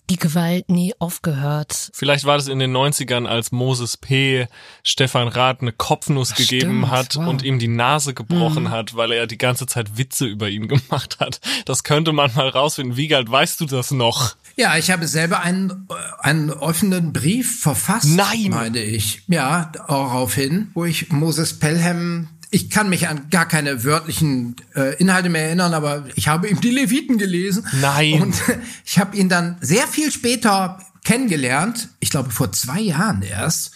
[0.10, 1.90] die Gewalt nie aufgehört.
[1.94, 4.48] Vielleicht war das in den 90ern, als Moses P.
[4.84, 7.28] Stefan Rath eine Kopfnuss Das gegeben stimmt, hat wow.
[7.28, 10.68] und ihm die Nase gebrochen hat, weil er ja die ganze Zeit Witze über ihn
[10.70, 11.40] gemacht hat.
[11.66, 12.98] Das könnte man mal rausfinden.
[12.98, 14.36] Wiegald, weißt du das noch?
[14.56, 18.50] Ja, ich habe selber einen, äh, einen offenen Brief verfasst, Nein!
[18.50, 19.24] meine ich.
[19.28, 25.30] Ja, daraufhin, wo ich Moses Pelham, ich kann mich an gar keine wörtlichen äh, Inhalte
[25.30, 27.66] mehr erinnern, aber ich habe ihm die Leviten gelesen.
[27.80, 28.22] Nein.
[28.22, 28.36] Und
[28.86, 33.72] ich habe ihn dann sehr viel später kennengelernt, ich glaube vor zwei Jahren erst.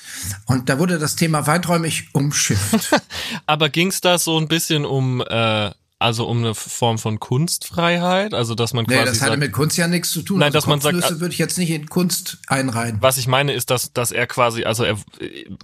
[0.46, 2.92] Und da wurde das Thema weiträumig umschifft.
[3.46, 5.72] Aber ging's da so ein bisschen um, äh,
[6.06, 8.34] also um eine Form von Kunstfreiheit?
[8.34, 10.40] Also, dass man nee, quasi das hatte sagt, mit Kunst ja nichts zu tun.
[10.40, 12.98] Nein, also dass man sagt, Kopfnüsse würde ich jetzt nicht in Kunst einreihen.
[13.02, 14.98] Was ich meine ist, dass, dass er quasi, also er,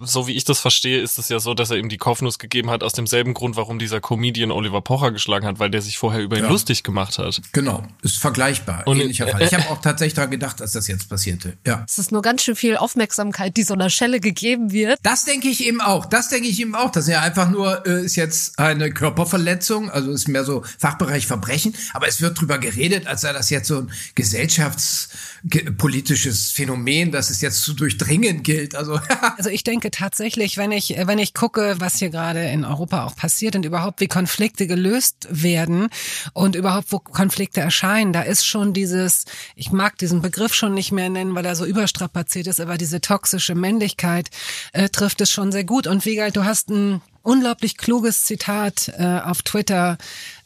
[0.02, 2.70] so wie ich das verstehe, ist es ja so, dass er ihm die Kopfnuss gegeben
[2.70, 6.22] hat, aus demselben Grund, warum dieser Comedian Oliver Pocher geschlagen hat, weil der sich vorher
[6.22, 6.50] über ihn Ja.
[6.50, 7.42] lustig gemacht hat.
[7.52, 9.42] Genau, ist vergleichbar, Und- ähnlicher Fall.
[9.52, 11.58] Ich habe auch tatsächlich daran gedacht, dass das jetzt passierte.
[11.66, 11.84] Ja.
[11.88, 14.98] Es ist nur ganz schön viel Aufmerksamkeit, die so einer Schelle gegeben wird.
[15.04, 16.06] Das denke ich eben auch.
[16.06, 16.90] Das denke ich eben auch.
[16.92, 21.28] Das ist ja einfach nur, äh, ist jetzt eine Körperverletzung, also ist mehr so Fachbereich
[21.28, 27.30] Verbrechen, aber es wird drüber geredet, als sei das jetzt so ein gesellschaftspolitisches Phänomen, das
[27.30, 28.76] es jetzt zu durchdringen gilt.
[28.76, 29.02] Also
[29.38, 33.16] Also ich denke tatsächlich, wenn ich, wenn ich gucke, was hier gerade in Europa auch
[33.16, 35.90] passiert und überhaupt wie Konflikte gelöst werden
[36.34, 40.92] und überhaupt wo Konflikte erscheinen, da ist schon dieses, ich mag diesen Begriff schon nicht
[40.92, 44.30] mehr nennen, weil er so überstrapaziert ist, aber diese toxische Männlichkeit
[44.74, 45.88] äh, trifft es schon sehr gut.
[45.88, 49.98] Und Wiegald, du hast ein unglaublich kluges Zitat äh, auf Twitter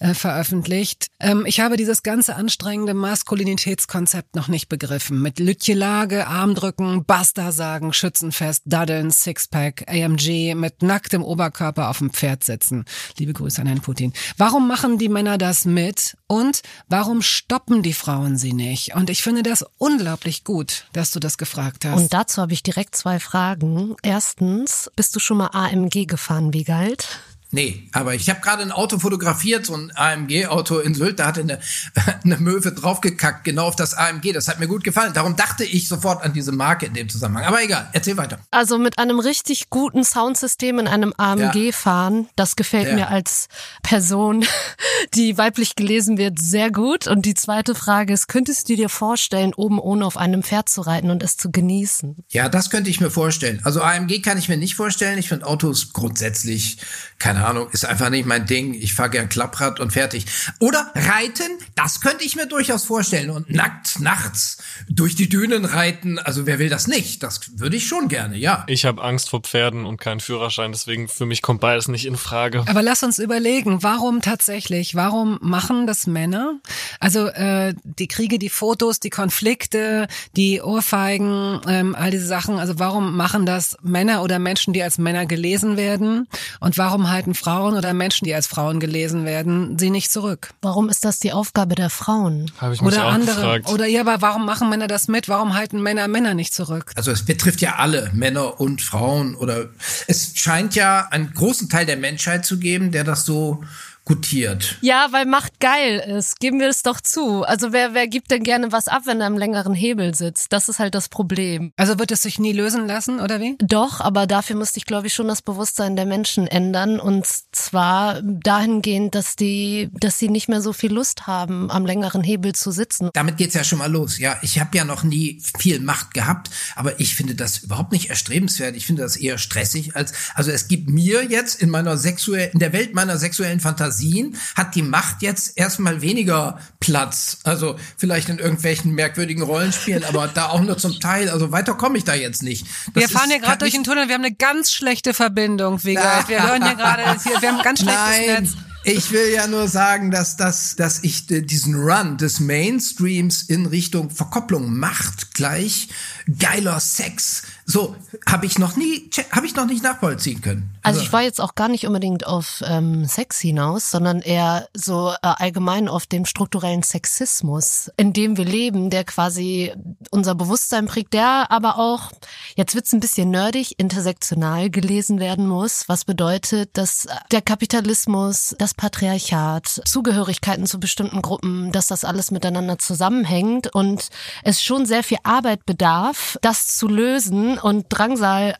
[0.06, 1.08] äh, veröffentlicht.
[1.20, 5.20] Ähm, ich habe dieses ganze anstrengende Maskulinitätskonzept noch nicht begriffen.
[5.20, 12.44] Mit Lütjelage, Armdrücken, Basta sagen, Schützenfest, Daddeln, Sixpack, AMG, mit nacktem Oberkörper auf dem Pferd
[12.44, 12.86] sitzen.
[13.18, 14.14] Liebe Grüße an Herrn Putin.
[14.38, 18.96] Warum machen die Männer das mit Und warum stoppen die Frauen sie nicht?
[18.96, 22.00] Und ich finde das unglaublich gut, dass du das gefragt hast.
[22.00, 23.96] Und dazu habe ich direkt zwei Fragen.
[24.04, 27.08] Erstens, bist du schon mal AMG gefahren, wie galt?
[27.56, 31.40] Nee, aber ich habe gerade ein Auto fotografiert, so ein AMG-Auto in Sylt, da hatte
[31.40, 31.60] eine,
[32.26, 34.34] eine Möwe draufgekackt, genau auf das AMG.
[34.34, 35.14] Das hat mir gut gefallen.
[35.14, 37.46] Darum dachte ich sofort an diese Marke in dem Zusammenhang.
[37.46, 38.40] Aber egal, erzähl weiter.
[38.52, 41.72] Also mit einem richtig guten Soundsystem in einem AMG ja.
[41.72, 42.96] fahren, das gefällt ja.
[42.96, 43.48] mir als
[43.84, 44.46] Person,
[45.14, 47.08] die weiblich gelesen wird, sehr gut.
[47.08, 50.82] Und die zweite Frage ist, könntest du dir vorstellen, oben ohne auf einem Pferd zu
[50.82, 52.18] reiten und es zu genießen?
[52.32, 53.62] Ja, das könnte ich mir vorstellen.
[53.64, 55.18] Also AMG kann ich mir nicht vorstellen.
[55.18, 56.80] Ich finde Autos grundsätzlich,
[57.18, 58.74] keine Ahnung, ist einfach nicht mein Ding.
[58.74, 60.26] Ich fahre gern Klapprad und fertig.
[60.60, 63.30] Oder reiten, das könnte ich mir durchaus vorstellen.
[63.30, 64.58] Und nackt nachts
[64.90, 67.24] durch die Dünen reiten, also wer will das nicht?
[67.24, 68.64] Das würde ich schon gerne, ja.
[68.68, 72.18] Ich habe Angst vor Pferden und keinen Führerschein, deswegen für mich kommt beides nicht in
[72.18, 72.64] Frage.
[72.68, 76.60] Aber lass uns überlegen, warum tatsächlich, warum machen das Männer?
[77.00, 82.80] Also äh, die Kriege, die Fotos, die Konflikte, die Ohrfeigen, ähm, all diese Sachen, also
[82.80, 86.28] warum machen das Männer oder Menschen, die als Männer gelesen werden?
[86.60, 90.50] Und warum halten Frauen oder Menschen, die als Frauen gelesen werden, sie nicht zurück.
[90.62, 92.52] Warum ist das die Aufgabe der Frauen?
[92.58, 93.36] Habe ich mich oder auch andere.
[93.36, 93.70] gefragt.
[93.70, 95.30] Oder ja, aber warum machen Männer das mit?
[95.30, 96.92] Warum halten Männer Männer nicht zurück?
[96.96, 99.36] Also es betrifft ja alle, Männer und Frauen.
[99.36, 99.70] Oder
[100.08, 103.64] es scheint ja einen großen Teil der Menschheit zu geben, der das so
[104.06, 104.78] gutiert.
[104.82, 106.40] Ja, weil Macht geil ist.
[106.40, 107.44] Geben wir es doch zu.
[107.44, 110.54] Also wer, wer gibt denn gerne was ab, wenn er im längeren Hebel sitzt?
[110.54, 111.72] Das ist halt das Problem.
[111.76, 113.56] Also wird es sich nie lösen lassen, oder wie?
[113.60, 117.00] Doch, aber dafür müsste ich, glaube ich, schon das Bewusstsein der Menschen ändern.
[117.00, 122.24] Und zwar dahingehend, dass die, dass sie nicht mehr so viel Lust haben, am längeren
[122.24, 123.10] Hebel zu sitzen.
[123.14, 124.20] Damit geht's ja schon mal los.
[124.20, 128.12] Ja, ich habe ja noch nie viel Macht gehabt, aber ich finde das überhaupt nicht
[128.12, 128.76] erstrebenswert.
[128.76, 132.60] Ich finde das eher stressig als, also es gibt mir jetzt in meiner sexuellen, in
[132.60, 137.40] der Welt meiner sexuellen Fantasie Fantasien hat die Macht jetzt erstmal weniger Platz.
[137.44, 141.30] Also vielleicht in irgendwelchen merkwürdigen Rollenspielen, aber da auch nur zum Teil.
[141.30, 142.66] Also weiter komme ich da jetzt nicht.
[142.94, 144.08] Das wir fahren hier gerade durch den Tunnel.
[144.08, 146.28] Wir haben eine ganz schlechte Verbindung, Wigald.
[146.28, 148.44] Wir hören hier gerade, wir haben ein ganz schlechtes Nein.
[148.44, 148.54] Netz.
[148.88, 154.12] Ich will ja nur sagen, dass das, dass ich diesen Run des Mainstreams in Richtung
[154.12, 155.90] Verkopplung Macht gleich
[156.38, 157.96] geiler Sex so
[158.28, 160.75] habe ich noch nie, habe ich noch nicht nachvollziehen können.
[160.86, 165.10] Also, ich war jetzt auch gar nicht unbedingt auf ähm, Sex hinaus, sondern eher so
[165.10, 169.74] äh, allgemein auf dem strukturellen Sexismus, in dem wir leben, der quasi
[170.12, 172.12] unser Bewusstsein prägt, der aber auch,
[172.56, 178.76] jetzt wird's ein bisschen nerdig, intersektional gelesen werden muss, was bedeutet, dass der Kapitalismus, das
[178.76, 184.10] Patriarchat, Zugehörigkeiten zu bestimmten Gruppen, dass das alles miteinander zusammenhängt und
[184.44, 188.56] es schon sehr viel Arbeit bedarf, das zu lösen und Drangsal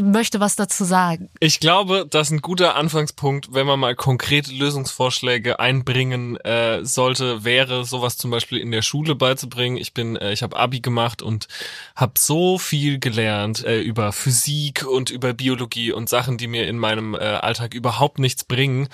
[0.00, 1.28] möchte was dazu sagen.
[1.38, 7.44] Ich glaube, das ist ein guter Anfangspunkt, wenn man mal konkrete Lösungsvorschläge einbringen äh, sollte,
[7.44, 9.76] wäre sowas zum Beispiel in der Schule beizubringen.
[9.76, 11.46] Ich bin, äh, ich habe Abi gemacht und
[11.94, 16.78] habe so viel gelernt äh, über Physik und über Biologie und Sachen, die mir in
[16.78, 18.88] meinem äh, Alltag überhaupt nichts bringen.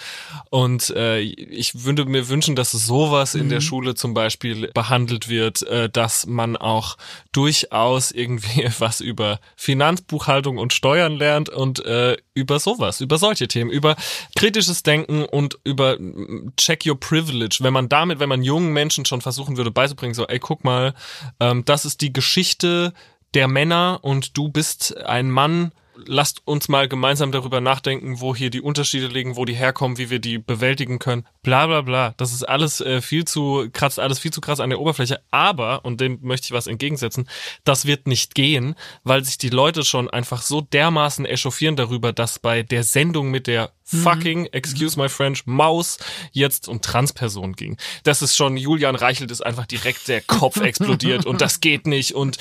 [0.51, 3.43] Und äh, ich würde mir wünschen, dass sowas mhm.
[3.43, 3.65] in der mhm.
[3.65, 6.97] Schule zum Beispiel behandelt wird, äh, dass man auch
[7.31, 13.46] durchaus irgendwie was über Finanzbuchhaltung und Steuern Steuern lernt und äh, über sowas, über solche
[13.46, 13.94] Themen, über
[14.35, 17.59] kritisches Denken und über mm, Check Your Privilege.
[17.61, 20.94] Wenn man damit, wenn man jungen Menschen schon versuchen würde beizubringen, so, ey, guck mal,
[21.40, 22.94] ähm, das ist die Geschichte
[23.35, 25.72] der Männer und du bist ein Mann,
[26.07, 30.11] lasst uns mal gemeinsam darüber nachdenken, wo hier die Unterschiede liegen, wo die herkommen, wie
[30.11, 31.27] wir die bewältigen können.
[31.43, 32.15] Bla bla bla.
[32.17, 35.21] Das ist alles äh, viel zu kratzt alles viel zu krass an der Oberfläche.
[35.31, 37.29] Aber, und dem möchte ich was entgegensetzen,
[37.65, 42.39] das wird nicht gehen, weil sich die Leute schon einfach so dermaßen echauffieren darüber, dass
[42.39, 44.03] bei der Sendung mit der Mhm.
[44.03, 45.98] fucking, excuse my French, Maus
[46.33, 47.77] jetzt um Transperson ging.
[48.03, 52.14] Das ist schon, Julian Reichelt ist einfach direkt der Kopf explodiert und das geht nicht
[52.14, 52.38] und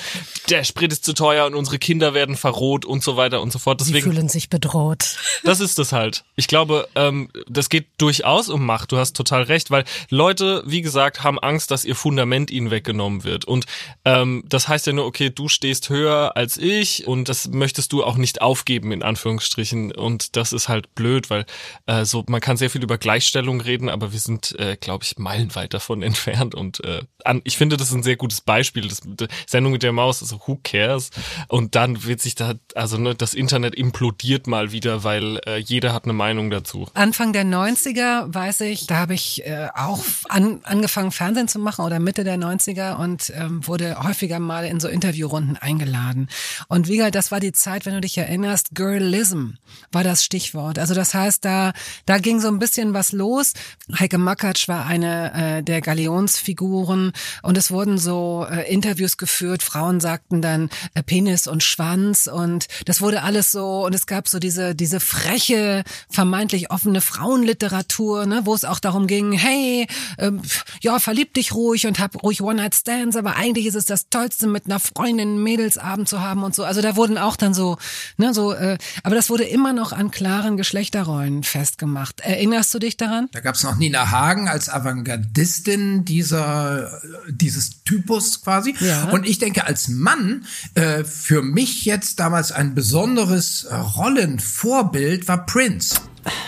[0.50, 3.58] der Sprit ist zu teuer und unsere Kinder werden verroht und so weiter und so
[3.58, 3.80] fort.
[3.80, 5.16] Deswegen, Sie fühlen sich bedroht.
[5.44, 6.24] Das ist es halt.
[6.36, 8.92] Ich glaube, ähm, das geht durchaus um Macht.
[8.92, 13.24] Du hast total recht, weil Leute, wie gesagt, haben Angst, dass ihr Fundament ihnen weggenommen
[13.24, 13.44] wird.
[13.44, 13.66] Und
[14.04, 18.04] ähm, das heißt ja nur, okay, du stehst höher als ich und das möchtest du
[18.04, 19.92] auch nicht aufgeben, in Anführungsstrichen.
[19.92, 21.37] Und das ist halt blöd, weil
[21.86, 25.04] weil äh, so man kann sehr viel über Gleichstellung reden, aber wir sind, äh, glaube
[25.04, 26.54] ich, meilenweit davon entfernt.
[26.54, 28.88] Und äh, an, ich finde, das ist ein sehr gutes Beispiel.
[28.88, 31.10] Das, die Sendung mit der Maus, also who cares?
[31.48, 35.92] Und dann wird sich da, also ne, das Internet implodiert mal wieder, weil äh, jeder
[35.92, 36.86] hat eine Meinung dazu.
[36.94, 41.84] Anfang der 90er, weiß ich, da habe ich äh, auch an, angefangen, Fernsehen zu machen
[41.84, 46.28] oder Mitte der 90er und ähm, wurde häufiger mal in so Interviewrunden eingeladen.
[46.68, 49.52] Und wie das war die Zeit, wenn du dich erinnerst, Girlism
[49.92, 50.78] war das Stichwort.
[50.78, 51.72] Also das heißt, weiß, da,
[52.06, 53.52] da ging so ein bisschen was los.
[53.98, 57.12] Heike Makatsch war eine äh, der Galionsfiguren
[57.42, 59.62] und es wurden so äh, Interviews geführt.
[59.62, 64.28] Frauen sagten dann äh, Penis und Schwanz und das wurde alles so und es gab
[64.28, 70.32] so diese, diese freche, vermeintlich offene Frauenliteratur, ne, wo es auch darum ging, hey, äh,
[70.80, 74.66] ja, verlieb dich ruhig und hab ruhig One-Night-Stands, aber eigentlich ist es das Tollste, mit
[74.66, 76.64] einer Freundin Mädelsabend zu haben und so.
[76.64, 77.76] Also da wurden auch dann so,
[78.16, 82.20] ne, so, äh, aber das wurde immer noch an klaren Geschlechterrollen festgemacht.
[82.20, 83.28] Erinnerst du dich daran?
[83.32, 88.74] Da gab es noch Nina Hagen als Avantgardistin dieser dieses Typus quasi.
[88.80, 89.10] Ja.
[89.10, 90.44] Und ich denke, als Mann
[90.74, 95.96] äh, für mich jetzt damals ein besonderes Rollenvorbild war Prince.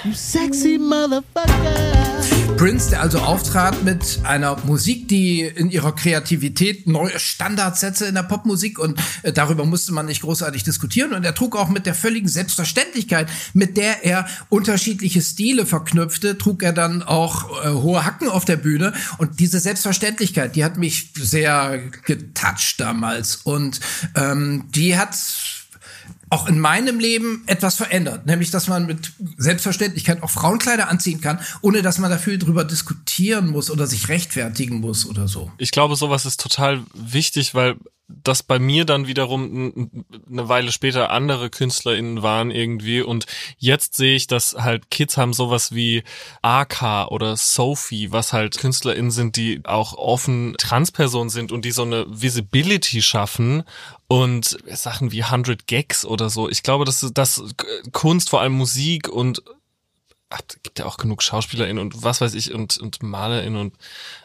[0.05, 2.01] You sexy motherfucker.
[2.61, 8.15] Prince, der also auftrat mit einer Musik, die in ihrer Kreativität neue Standards setze in
[8.15, 11.87] der Popmusik und äh, darüber musste man nicht großartig diskutieren und er trug auch mit
[11.87, 18.05] der völligen Selbstverständlichkeit, mit der er unterschiedliche Stile verknüpfte, trug er dann auch äh, hohe
[18.05, 23.81] Hacken auf der Bühne und diese Selbstverständlichkeit, die hat mich sehr getoucht damals und
[24.15, 25.17] ähm, die hat
[26.31, 31.41] auch in meinem Leben etwas verändert, nämlich dass man mit Selbstverständlichkeit auch Frauenkleider anziehen kann,
[31.61, 35.51] ohne dass man dafür drüber diskutieren muss oder sich rechtfertigen muss oder so.
[35.59, 37.77] Ich glaube, sowas ist total wichtig, weil
[38.23, 43.27] das bei mir dann wiederum eine Weile später andere KünstlerInnen waren irgendwie und
[43.59, 46.03] jetzt sehe ich, dass halt Kids haben sowas wie
[46.43, 51.83] AK oder Sophie, was halt KünstlerInnen sind, die auch offen Transpersonen sind und die so
[51.83, 53.63] eine Visibility schaffen
[54.11, 56.49] und Sachen wie 100 Gags oder so.
[56.49, 57.45] Ich glaube, dass das
[57.93, 59.41] Kunst, vor allem Musik und
[60.31, 63.75] ach, gibt ja auch genug SchauspielerInnen und was weiß ich und, und MalerInnen und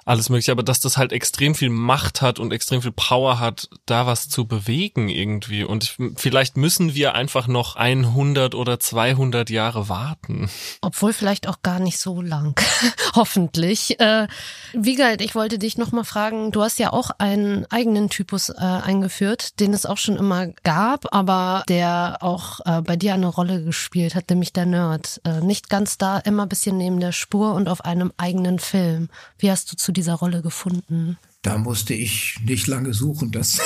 [0.06, 3.70] alles mögliche, aber dass das halt extrem viel Macht hat und extrem viel Power hat,
[3.88, 5.64] da was zu bewegen irgendwie.
[5.64, 10.49] Und ich, vielleicht müssen wir einfach noch 100 oder 200 Jahre warten.
[10.82, 12.60] Obwohl vielleicht auch gar nicht so lang,
[13.16, 13.99] hoffentlich.
[13.99, 14.28] Äh,
[14.74, 19.60] Wiegald, ich wollte dich nochmal fragen, du hast ja auch einen eigenen Typus äh, eingeführt,
[19.60, 24.14] den es auch schon immer gab, aber der auch äh, bei dir eine Rolle gespielt
[24.14, 25.20] hat, nämlich der Nerd.
[25.26, 29.10] Äh, nicht ganz da, immer bisschen neben der Spur und auf einem eigenen Film.
[29.39, 31.18] Wie hast du zu dieser Rolle gefunden?
[31.46, 33.32] Da musste ich nicht lange suchen.
[33.32, 33.60] Das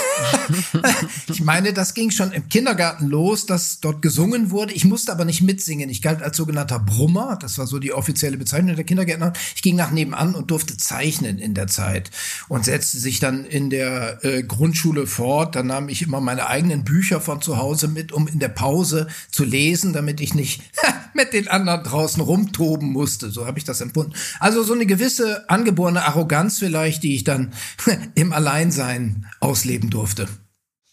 [1.29, 4.73] ich meine, das ging schon im Kindergarten los, dass dort gesungen wurde.
[4.73, 5.89] Ich musste aber nicht mitsingen.
[5.89, 7.39] Ich galt als sogenannter Brummer.
[7.41, 9.31] Das war so die offizielle Bezeichnung der Kindergärtner.
[9.55, 12.11] Ich ging nach nebenan und durfte zeichnen in der Zeit
[12.49, 15.55] und setzte sich dann in der äh, Grundschule fort.
[15.55, 19.07] Dann nahm ich immer meine eigenen Bücher von zu Hause mit, um in der Pause
[19.31, 20.63] zu lesen, damit ich nicht
[21.13, 23.31] mit den anderen draußen rumtoben musste.
[23.31, 24.11] So habe ich das empfunden.
[24.41, 27.53] Also so eine gewisse angeborene Arroganz vielleicht, die ich dann
[28.15, 30.27] im Alleinsein ausleben durfte.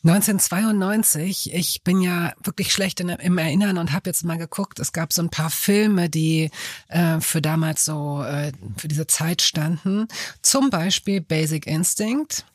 [0.04, 4.92] 1992, ich bin ja wirklich schlecht in, im Erinnern und habe jetzt mal geguckt, es
[4.92, 6.50] gab so ein paar Filme, die
[6.88, 10.06] äh, für damals so, äh, für diese Zeit standen.
[10.42, 12.46] Zum Beispiel Basic Instinct,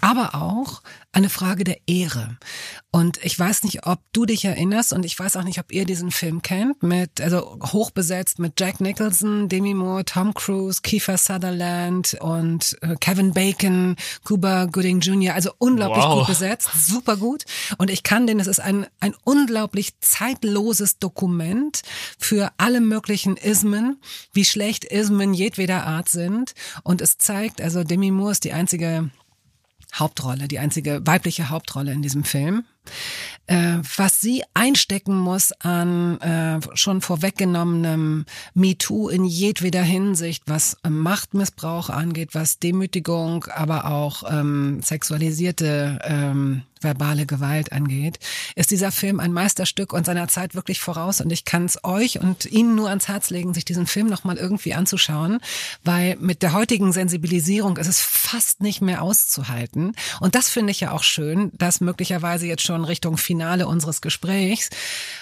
[0.00, 0.82] aber auch
[1.12, 2.36] eine Frage der Ehre.
[2.90, 5.84] Und ich weiß nicht, ob du dich erinnerst und ich weiß auch nicht, ob ihr
[5.84, 12.16] diesen Film kennt, mit, also hochbesetzt mit Jack Nicholson, Demi Moore, Tom Cruise, Kiefer Sutherland
[12.20, 16.18] und äh, Kevin Bacon, Cuba Gooding Jr., also unglaublich Wow.
[16.20, 17.44] gut besetzt, super gut.
[17.78, 21.82] Und ich kann den, es ist ein, ein unglaublich zeitloses Dokument
[22.18, 24.00] für alle möglichen Ismen,
[24.32, 26.54] wie schlecht Ismen jedweder Art sind.
[26.82, 29.10] Und es zeigt, also Demi Moore ist die einzige
[29.94, 32.64] Hauptrolle, die einzige weibliche Hauptrolle in diesem Film.
[33.46, 38.24] Äh, was sie einstecken muss an äh, schon vorweggenommenem
[38.54, 46.62] MeToo in jedweder Hinsicht, was ähm, Machtmissbrauch angeht, was Demütigung, aber auch ähm, sexualisierte ähm,
[46.84, 48.20] verbale Gewalt angeht,
[48.54, 51.20] ist dieser Film ein Meisterstück und seiner Zeit wirklich voraus.
[51.20, 54.36] Und ich kann es euch und Ihnen nur ans Herz legen, sich diesen Film nochmal
[54.36, 55.40] irgendwie anzuschauen,
[55.82, 59.96] weil mit der heutigen Sensibilisierung ist es fast nicht mehr auszuhalten.
[60.20, 64.70] Und das finde ich ja auch schön, dass möglicherweise jetzt schon Richtung Finale unseres Gesprächs,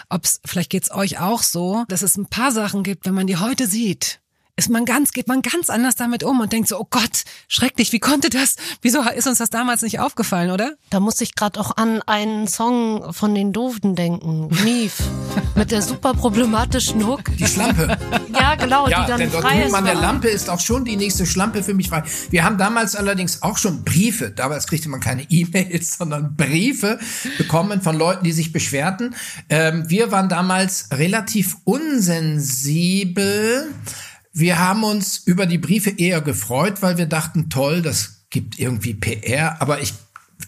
[0.09, 3.37] ob's, vielleicht geht's euch auch so, dass es ein paar Sachen gibt, wenn man die
[3.37, 4.22] heute sieht,
[4.57, 7.93] ist man ganz, geht man ganz anders damit um und denkt so, oh Gott, schrecklich,
[7.93, 10.75] wie konnte das, wieso ist uns das damals nicht aufgefallen, oder?
[10.91, 14.49] Da muss ich gerade auch an einen Song von den Doofen denken.
[14.63, 15.03] Mief.
[15.55, 17.23] mit der super problematischen Hook.
[17.39, 17.97] Die Schlampe.
[18.39, 19.75] Ja, genau, Ja, die dann denn frei ist.
[19.75, 19.95] an der.
[19.95, 22.03] Lampe ist auch schon die nächste Schlampe für mich frei.
[22.31, 26.99] Wir haben damals allerdings auch schon Briefe, damals kriegte man keine E-Mails, sondern Briefe
[27.39, 29.15] bekommen von Leuten, die sich beschwerten.
[29.49, 33.73] Ähm, wir waren damals relativ unsensibel.
[34.33, 38.95] Wir haben uns über die Briefe eher gefreut, weil wir dachten, toll, das gibt irgendwie
[38.95, 39.93] PR, aber ich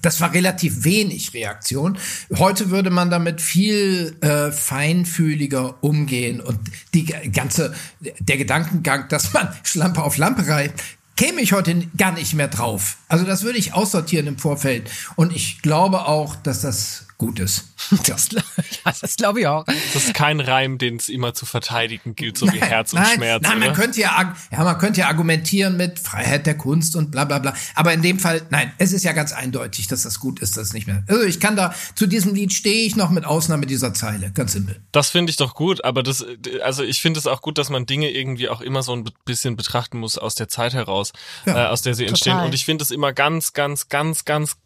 [0.02, 1.96] das war relativ wenig Reaktion.
[2.36, 6.58] Heute würde man damit viel äh, feinfühliger umgehen und
[6.92, 10.72] die ganze der Gedankengang, dass man Schlampe auf Lampe reiht,
[11.16, 12.98] käme ich heute gar nicht mehr drauf.
[13.08, 17.64] Also das würde ich aussortieren im Vorfeld und ich glaube auch, dass das Gutes.
[18.06, 18.40] Das, ja,
[19.00, 19.64] das glaube ich auch.
[19.66, 23.00] Das ist kein Reim, den es immer zu verteidigen gilt, so nein, wie Herz und
[23.00, 23.42] nein, Schmerz.
[23.42, 23.76] Nein, man oder?
[23.76, 27.52] könnte ja, ja, man könnte ja argumentieren mit Freiheit der Kunst und bla bla bla.
[27.74, 30.68] Aber in dem Fall, nein, es ist ja ganz eindeutig, dass das gut ist, dass
[30.68, 31.04] es nicht mehr.
[31.08, 34.30] Also ich kann da, zu diesem Lied stehe ich noch mit Ausnahme dieser Zeile.
[34.32, 34.80] Ganz simpel.
[34.90, 36.24] Das finde ich doch gut, aber das,
[36.62, 39.56] also ich finde es auch gut, dass man Dinge irgendwie auch immer so ein bisschen
[39.56, 41.12] betrachten muss aus der Zeit heraus,
[41.44, 42.32] Ja, äh, aus der sie entstehen.
[42.32, 42.46] total.
[42.46, 44.56] Und ich finde es immer ganz, ganz, ganz, ganz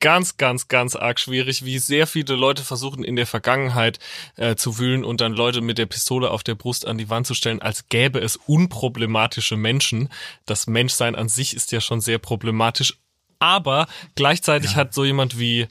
[0.00, 3.98] ganz, ganz, ganz arg schwierig, wie sehr viele Leute versuchen in der Vergangenheit
[4.36, 7.26] äh, zu wühlen und dann Leute mit der Pistole auf der Brust an die Wand
[7.26, 10.08] zu stellen, als gäbe es unproblematische Menschen.
[10.44, 12.98] Das Menschsein an sich ist ja schon sehr problematisch.
[13.38, 15.68] Aber gleichzeitig hat so jemand wie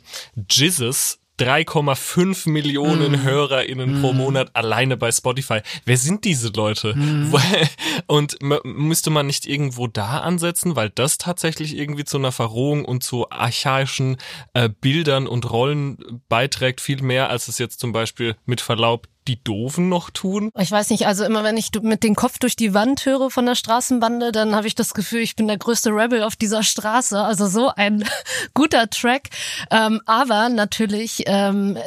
[0.51, 5.59] Jesus 3,5 Millionen HörerInnen pro Monat alleine bei Spotify.
[5.85, 6.95] Wer sind diese Leute?
[8.07, 12.85] Und m- müsste man nicht irgendwo da ansetzen, weil das tatsächlich irgendwie zu einer Verrohung
[12.85, 14.17] und zu archaischen
[14.53, 19.43] äh, Bildern und Rollen beiträgt, viel mehr als es jetzt zum Beispiel mit Verlaub die
[19.43, 20.51] Doofen noch tun.
[20.57, 23.45] Ich weiß nicht, also immer wenn ich mit dem Kopf durch die Wand höre von
[23.45, 27.19] der Straßenbande, dann habe ich das Gefühl, ich bin der größte Rebel auf dieser Straße.
[27.19, 28.03] Also so ein
[28.53, 29.29] guter Track.
[29.71, 31.77] Ähm, aber natürlich ähm,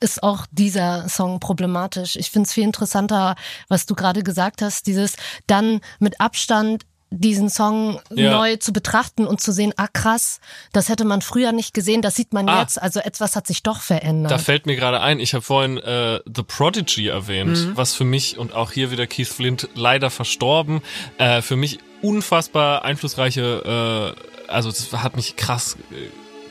[0.00, 2.16] ist auch dieser Song problematisch.
[2.16, 3.34] Ich finde es viel interessanter,
[3.68, 5.16] was du gerade gesagt hast, dieses
[5.46, 8.32] dann mit Abstand diesen Song Ja.
[8.32, 10.40] neu zu betrachten und zu sehen, ah krass,
[10.72, 12.60] das hätte man früher nicht gesehen, das sieht man Ah.
[12.60, 14.30] jetzt, also etwas hat sich doch verändert.
[14.30, 17.76] Da fällt mir gerade ein, ich habe vorhin äh, The Prodigy erwähnt, Mhm.
[17.76, 20.82] was für mich und auch hier wieder Keith Flint leider verstorben,
[21.16, 24.14] äh, für mich unfassbar einflussreiche,
[24.48, 25.94] äh, also das hat mich krass äh,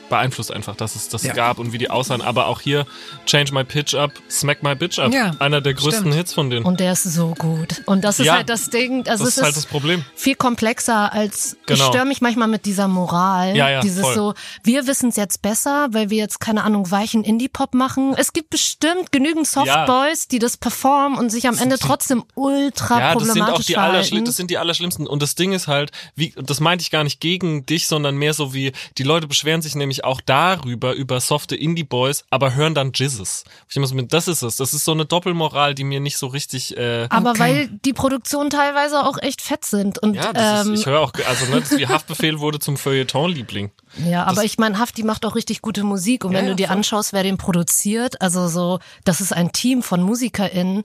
[0.08, 1.32] beeinflusst einfach, dass es das Ja.
[1.34, 2.22] gab und wie die aussahen.
[2.22, 2.86] Aber auch hier
[3.26, 6.14] Change My Pitch Up, Smack My Bitch Up, Ja, einer der größten stimmt.
[6.14, 6.64] Hits von denen.
[6.64, 7.82] Und der ist so gut.
[7.86, 9.06] Und das ist Ja, halt das Ding.
[9.08, 10.04] Also das es ist halt das Problem.
[10.14, 11.88] viel komplexer als ich Genau.
[11.88, 13.56] störe mich manchmal mit dieser Moral.
[13.56, 14.14] Ja, ja, Dieses voll.
[14.14, 14.34] so,
[14.64, 18.14] wir wissen es jetzt besser, weil wir jetzt keine Ahnung weichen Indie-Pop machen.
[18.16, 23.14] Es gibt bestimmt genügend Softboys, die das performen und sich am Ende trotzdem ultra Ja,
[23.14, 25.06] das sind problematisch auch die das sind die Allerschlimmsten.
[25.06, 28.34] Und das Ding ist halt, wie, das meinte ich gar nicht gegen dich, sondern mehr
[28.34, 32.92] so wie, die Leute beschweren sich nämlich auch darüber, über softe Indie-Boys, aber hören dann
[32.94, 33.44] Jizzes.
[33.68, 34.56] Ich so mit, das ist es.
[34.56, 37.40] Das ist so eine Doppelmoral, die mir nicht so richtig, äh, aber Okay.
[37.40, 39.98] weil die Produktionen teilweise auch echt fett sind.
[39.98, 42.76] Und ja, das ähm, ist, ich höre auch, also ne, das, wie Haftbefehl wurde zum
[42.76, 43.70] Feuilleton-Liebling.
[44.04, 46.50] Ja, aber Das- ich meine, Hafti macht auch richtig gute Musik und Ja, wenn ja,
[46.52, 46.76] du dir voll.
[46.76, 50.84] anschaust, wer den produziert, also so, das ist ein Team von MusikerInnen,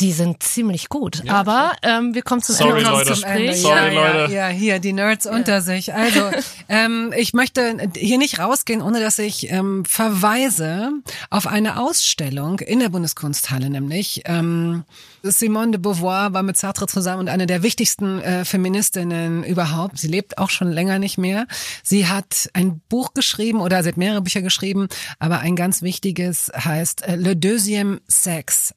[0.00, 1.28] die sind ziemlich gut.
[1.28, 3.14] aber ähm, wir kommen zum Sorry, Ende Leute.
[3.14, 4.32] Sorry, ja, Leute.
[4.32, 5.94] Ja, ja, hier, die Nerds unter sich.
[5.94, 6.30] Also,
[6.68, 10.90] ähm, ich möchte hier nicht rausgehen, ohne dass ich ähm, verweise
[11.28, 14.84] auf eine Ausstellung in der Bundeskunsthalle, nämlich ähm,
[15.22, 19.98] Simone de Beauvoir war mit Sartre zusammen und eine der wichtigsten äh, Feministinnen überhaupt.
[19.98, 21.46] Sie lebt auch schon länger nicht mehr.
[21.82, 24.88] Sie hat ein Buch geschrieben oder sie hat mehrere Bücher geschrieben,
[25.18, 28.72] aber ein ganz wichtiges heißt äh, Le Deuxième Sexe.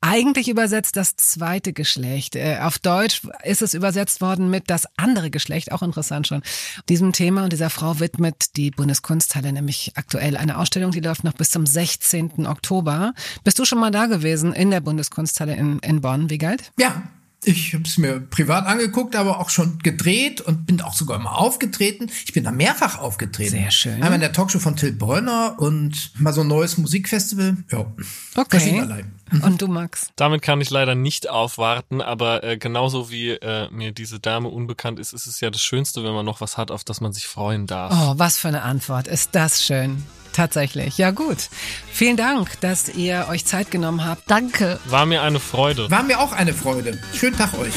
[0.00, 2.36] Eigentlich übersetzt das zweite Geschlecht.
[2.36, 6.42] Äh, Auf Deutsch ist es übersetzt worden mit das andere Geschlecht, auch interessant schon.
[6.88, 11.32] Diesem Thema und dieser Frau widmet die Bundeskunsthalle nämlich aktuell eine Ausstellung, die läuft noch
[11.32, 12.46] bis zum 16.
[12.46, 13.12] Oktober.
[13.42, 16.70] Bist du schon mal da gewesen in der Bundeskunsthalle in, in Bonn, Wiegald?
[16.78, 17.02] Ja,
[17.44, 21.34] ich habe es mir privat angeguckt, aber auch schon gedreht und bin auch sogar mal
[21.34, 22.10] aufgetreten.
[22.24, 23.50] Ich bin da mehrfach aufgetreten.
[23.50, 23.94] Sehr schön.
[23.94, 27.56] Einmal in der Talkshow von Till Bräuner und mal so ein neues Musikfestival.
[27.70, 27.86] Ja,
[28.48, 29.04] verschiedenerlei.
[29.42, 30.10] Und du, Max?
[30.16, 34.98] Damit kann ich leider nicht aufwarten, aber äh, genauso wie äh, mir diese Dame unbekannt
[34.98, 37.26] ist, ist es ja das Schönste, wenn man noch was hat, auf das man sich
[37.26, 37.92] freuen darf.
[37.94, 39.06] Oh, was für eine Antwort.
[39.06, 40.02] Ist das schön.
[40.38, 40.98] Tatsächlich.
[40.98, 41.48] Ja, gut.
[41.90, 44.30] Vielen Dank, dass ihr euch Zeit genommen habt.
[44.30, 44.78] Danke.
[44.84, 45.90] War mir eine Freude.
[45.90, 46.96] War mir auch eine Freude.
[47.12, 47.74] Schönen Tag euch.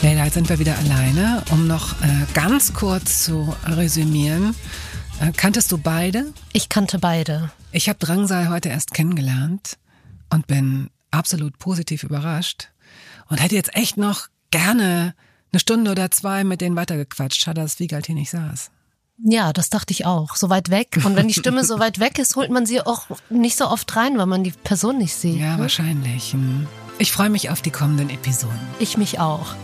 [0.00, 1.42] Leila, jetzt sind wir wieder alleine.
[1.50, 4.54] Um noch äh, ganz kurz zu resümieren.
[5.20, 6.32] Äh, kanntest du beide?
[6.52, 7.50] Ich kannte beide.
[7.72, 9.76] Ich habe Drangsal heute erst kennengelernt
[10.32, 12.68] und bin absolut positiv überrascht
[13.30, 15.14] und hätte jetzt echt noch gerne
[15.52, 17.42] eine Stunde oder zwei mit denen weitergequatscht.
[17.42, 18.70] Schade, dass Wiegald hier nicht saß.
[19.22, 20.36] Ja, das dachte ich auch.
[20.36, 20.98] So weit weg.
[21.04, 23.94] Und wenn die Stimme so weit weg ist, holt man sie auch nicht so oft
[23.96, 25.38] rein, weil man die Person nicht sieht.
[25.38, 25.62] Ja, ne?
[25.62, 26.32] wahrscheinlich.
[26.32, 26.66] Hm.
[26.98, 28.58] Ich freue mich auf die kommenden Episoden.
[28.78, 29.54] Ich mich auch.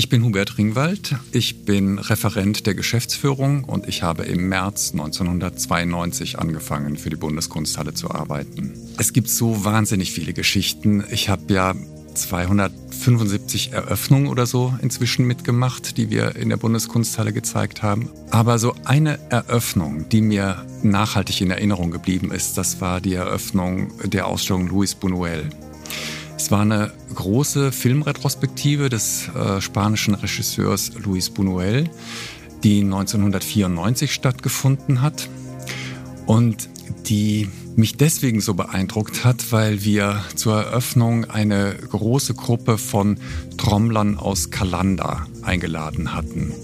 [0.00, 1.14] Ich bin Hubert Ringwald.
[1.30, 7.92] Ich bin Referent der Geschäftsführung und ich habe im März 1992 angefangen, für die Bundeskunsthalle
[7.92, 8.72] zu arbeiten.
[8.96, 11.04] Es gibt so wahnsinnig viele Geschichten.
[11.10, 11.74] Ich habe ja
[12.14, 18.08] 275 Eröffnungen oder so inzwischen mitgemacht, die wir in der Bundeskunsthalle gezeigt haben.
[18.30, 23.92] Aber so eine Eröffnung, die mir nachhaltig in Erinnerung geblieben ist, das war die Eröffnung
[24.08, 25.50] der Ausstellung Luis Buñuel.
[26.40, 31.90] Es war eine große Filmretrospektive des äh, spanischen Regisseurs Luis Buñuel,
[32.64, 35.28] die 1994 stattgefunden hat
[36.24, 36.70] und
[37.06, 43.18] die mich deswegen so beeindruckt hat, weil wir zur Eröffnung eine große Gruppe von
[43.58, 46.54] Trommlern aus Calanda eingeladen hatten.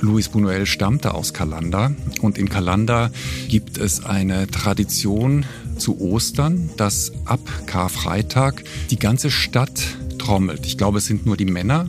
[0.00, 3.10] Luis Buñuel stammte aus Calanda und in Calanda
[3.48, 5.46] gibt es eine Tradition
[5.76, 9.80] zu Ostern, dass ab Karfreitag die ganze Stadt
[10.18, 10.66] trommelt.
[10.66, 11.88] Ich glaube, es sind nur die Männer,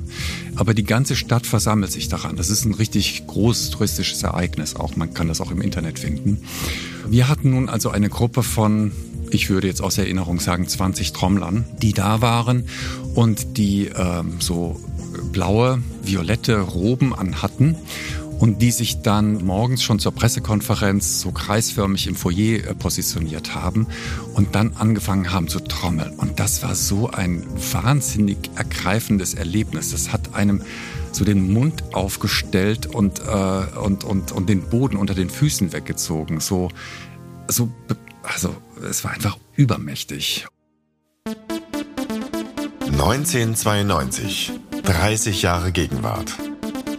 [0.56, 2.36] aber die ganze Stadt versammelt sich daran.
[2.36, 4.96] Das ist ein richtig großes touristisches Ereignis auch.
[4.96, 6.40] Man kann das auch im Internet finden.
[7.08, 8.92] Wir hatten nun also eine Gruppe von
[9.32, 12.66] ich würde jetzt aus Erinnerung sagen 20 Trommlern, die da waren
[13.16, 14.80] und die ähm, so
[15.32, 17.76] blaue, violette Roben anhatten
[18.40, 23.88] und die sich dann morgens schon zur Pressekonferenz so kreisförmig im Foyer äh, positioniert haben
[24.34, 26.14] und dann angefangen haben zu trommeln.
[26.16, 29.92] Und das war so ein wahnsinnig ergreifendes Erlebnis.
[29.92, 30.62] Das hat einem
[31.12, 36.40] so den Mund aufgestellt und, äh, und, und, und den Boden unter den Füßen weggezogen.
[36.42, 36.70] So,
[37.48, 37.70] so,
[38.24, 38.56] also
[38.88, 40.46] es war einfach übermächtig.
[42.86, 44.52] 1992,
[44.84, 46.34] 30 Jahre Gegenwart.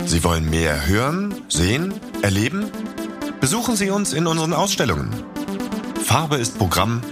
[0.07, 2.71] Sie wollen mehr hören, sehen, erleben?
[3.41, 5.11] Besuchen Sie uns in unseren Ausstellungen.
[6.05, 7.03] Farbe ist Programm,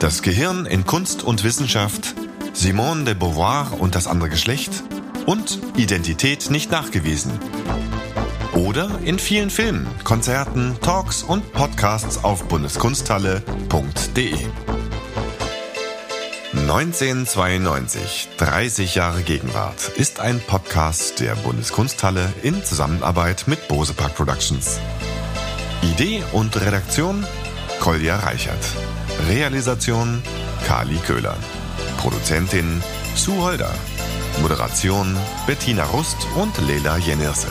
[0.00, 2.14] das Gehirn in Kunst und Wissenschaft,
[2.52, 4.82] Simone de Beauvoir und das andere Geschlecht
[5.26, 7.32] und Identität nicht nachgewiesen.
[8.54, 14.34] Oder in vielen Filmen, Konzerten, Talks und Podcasts auf bundeskunsthalle.de.
[16.68, 24.80] 1992, 30 Jahre Gegenwart, ist ein Podcast der Bundeskunsthalle in Zusammenarbeit mit Bose Park Productions.
[25.82, 27.24] Idee und Redaktion
[27.78, 28.58] Kolja Reichert.
[29.28, 30.20] Realisation
[30.66, 31.36] Kali Köhler.
[31.98, 32.82] Produzentin
[33.14, 33.72] Sue Holder.
[34.42, 37.46] Moderation Bettina Rust und Lela Jenirse.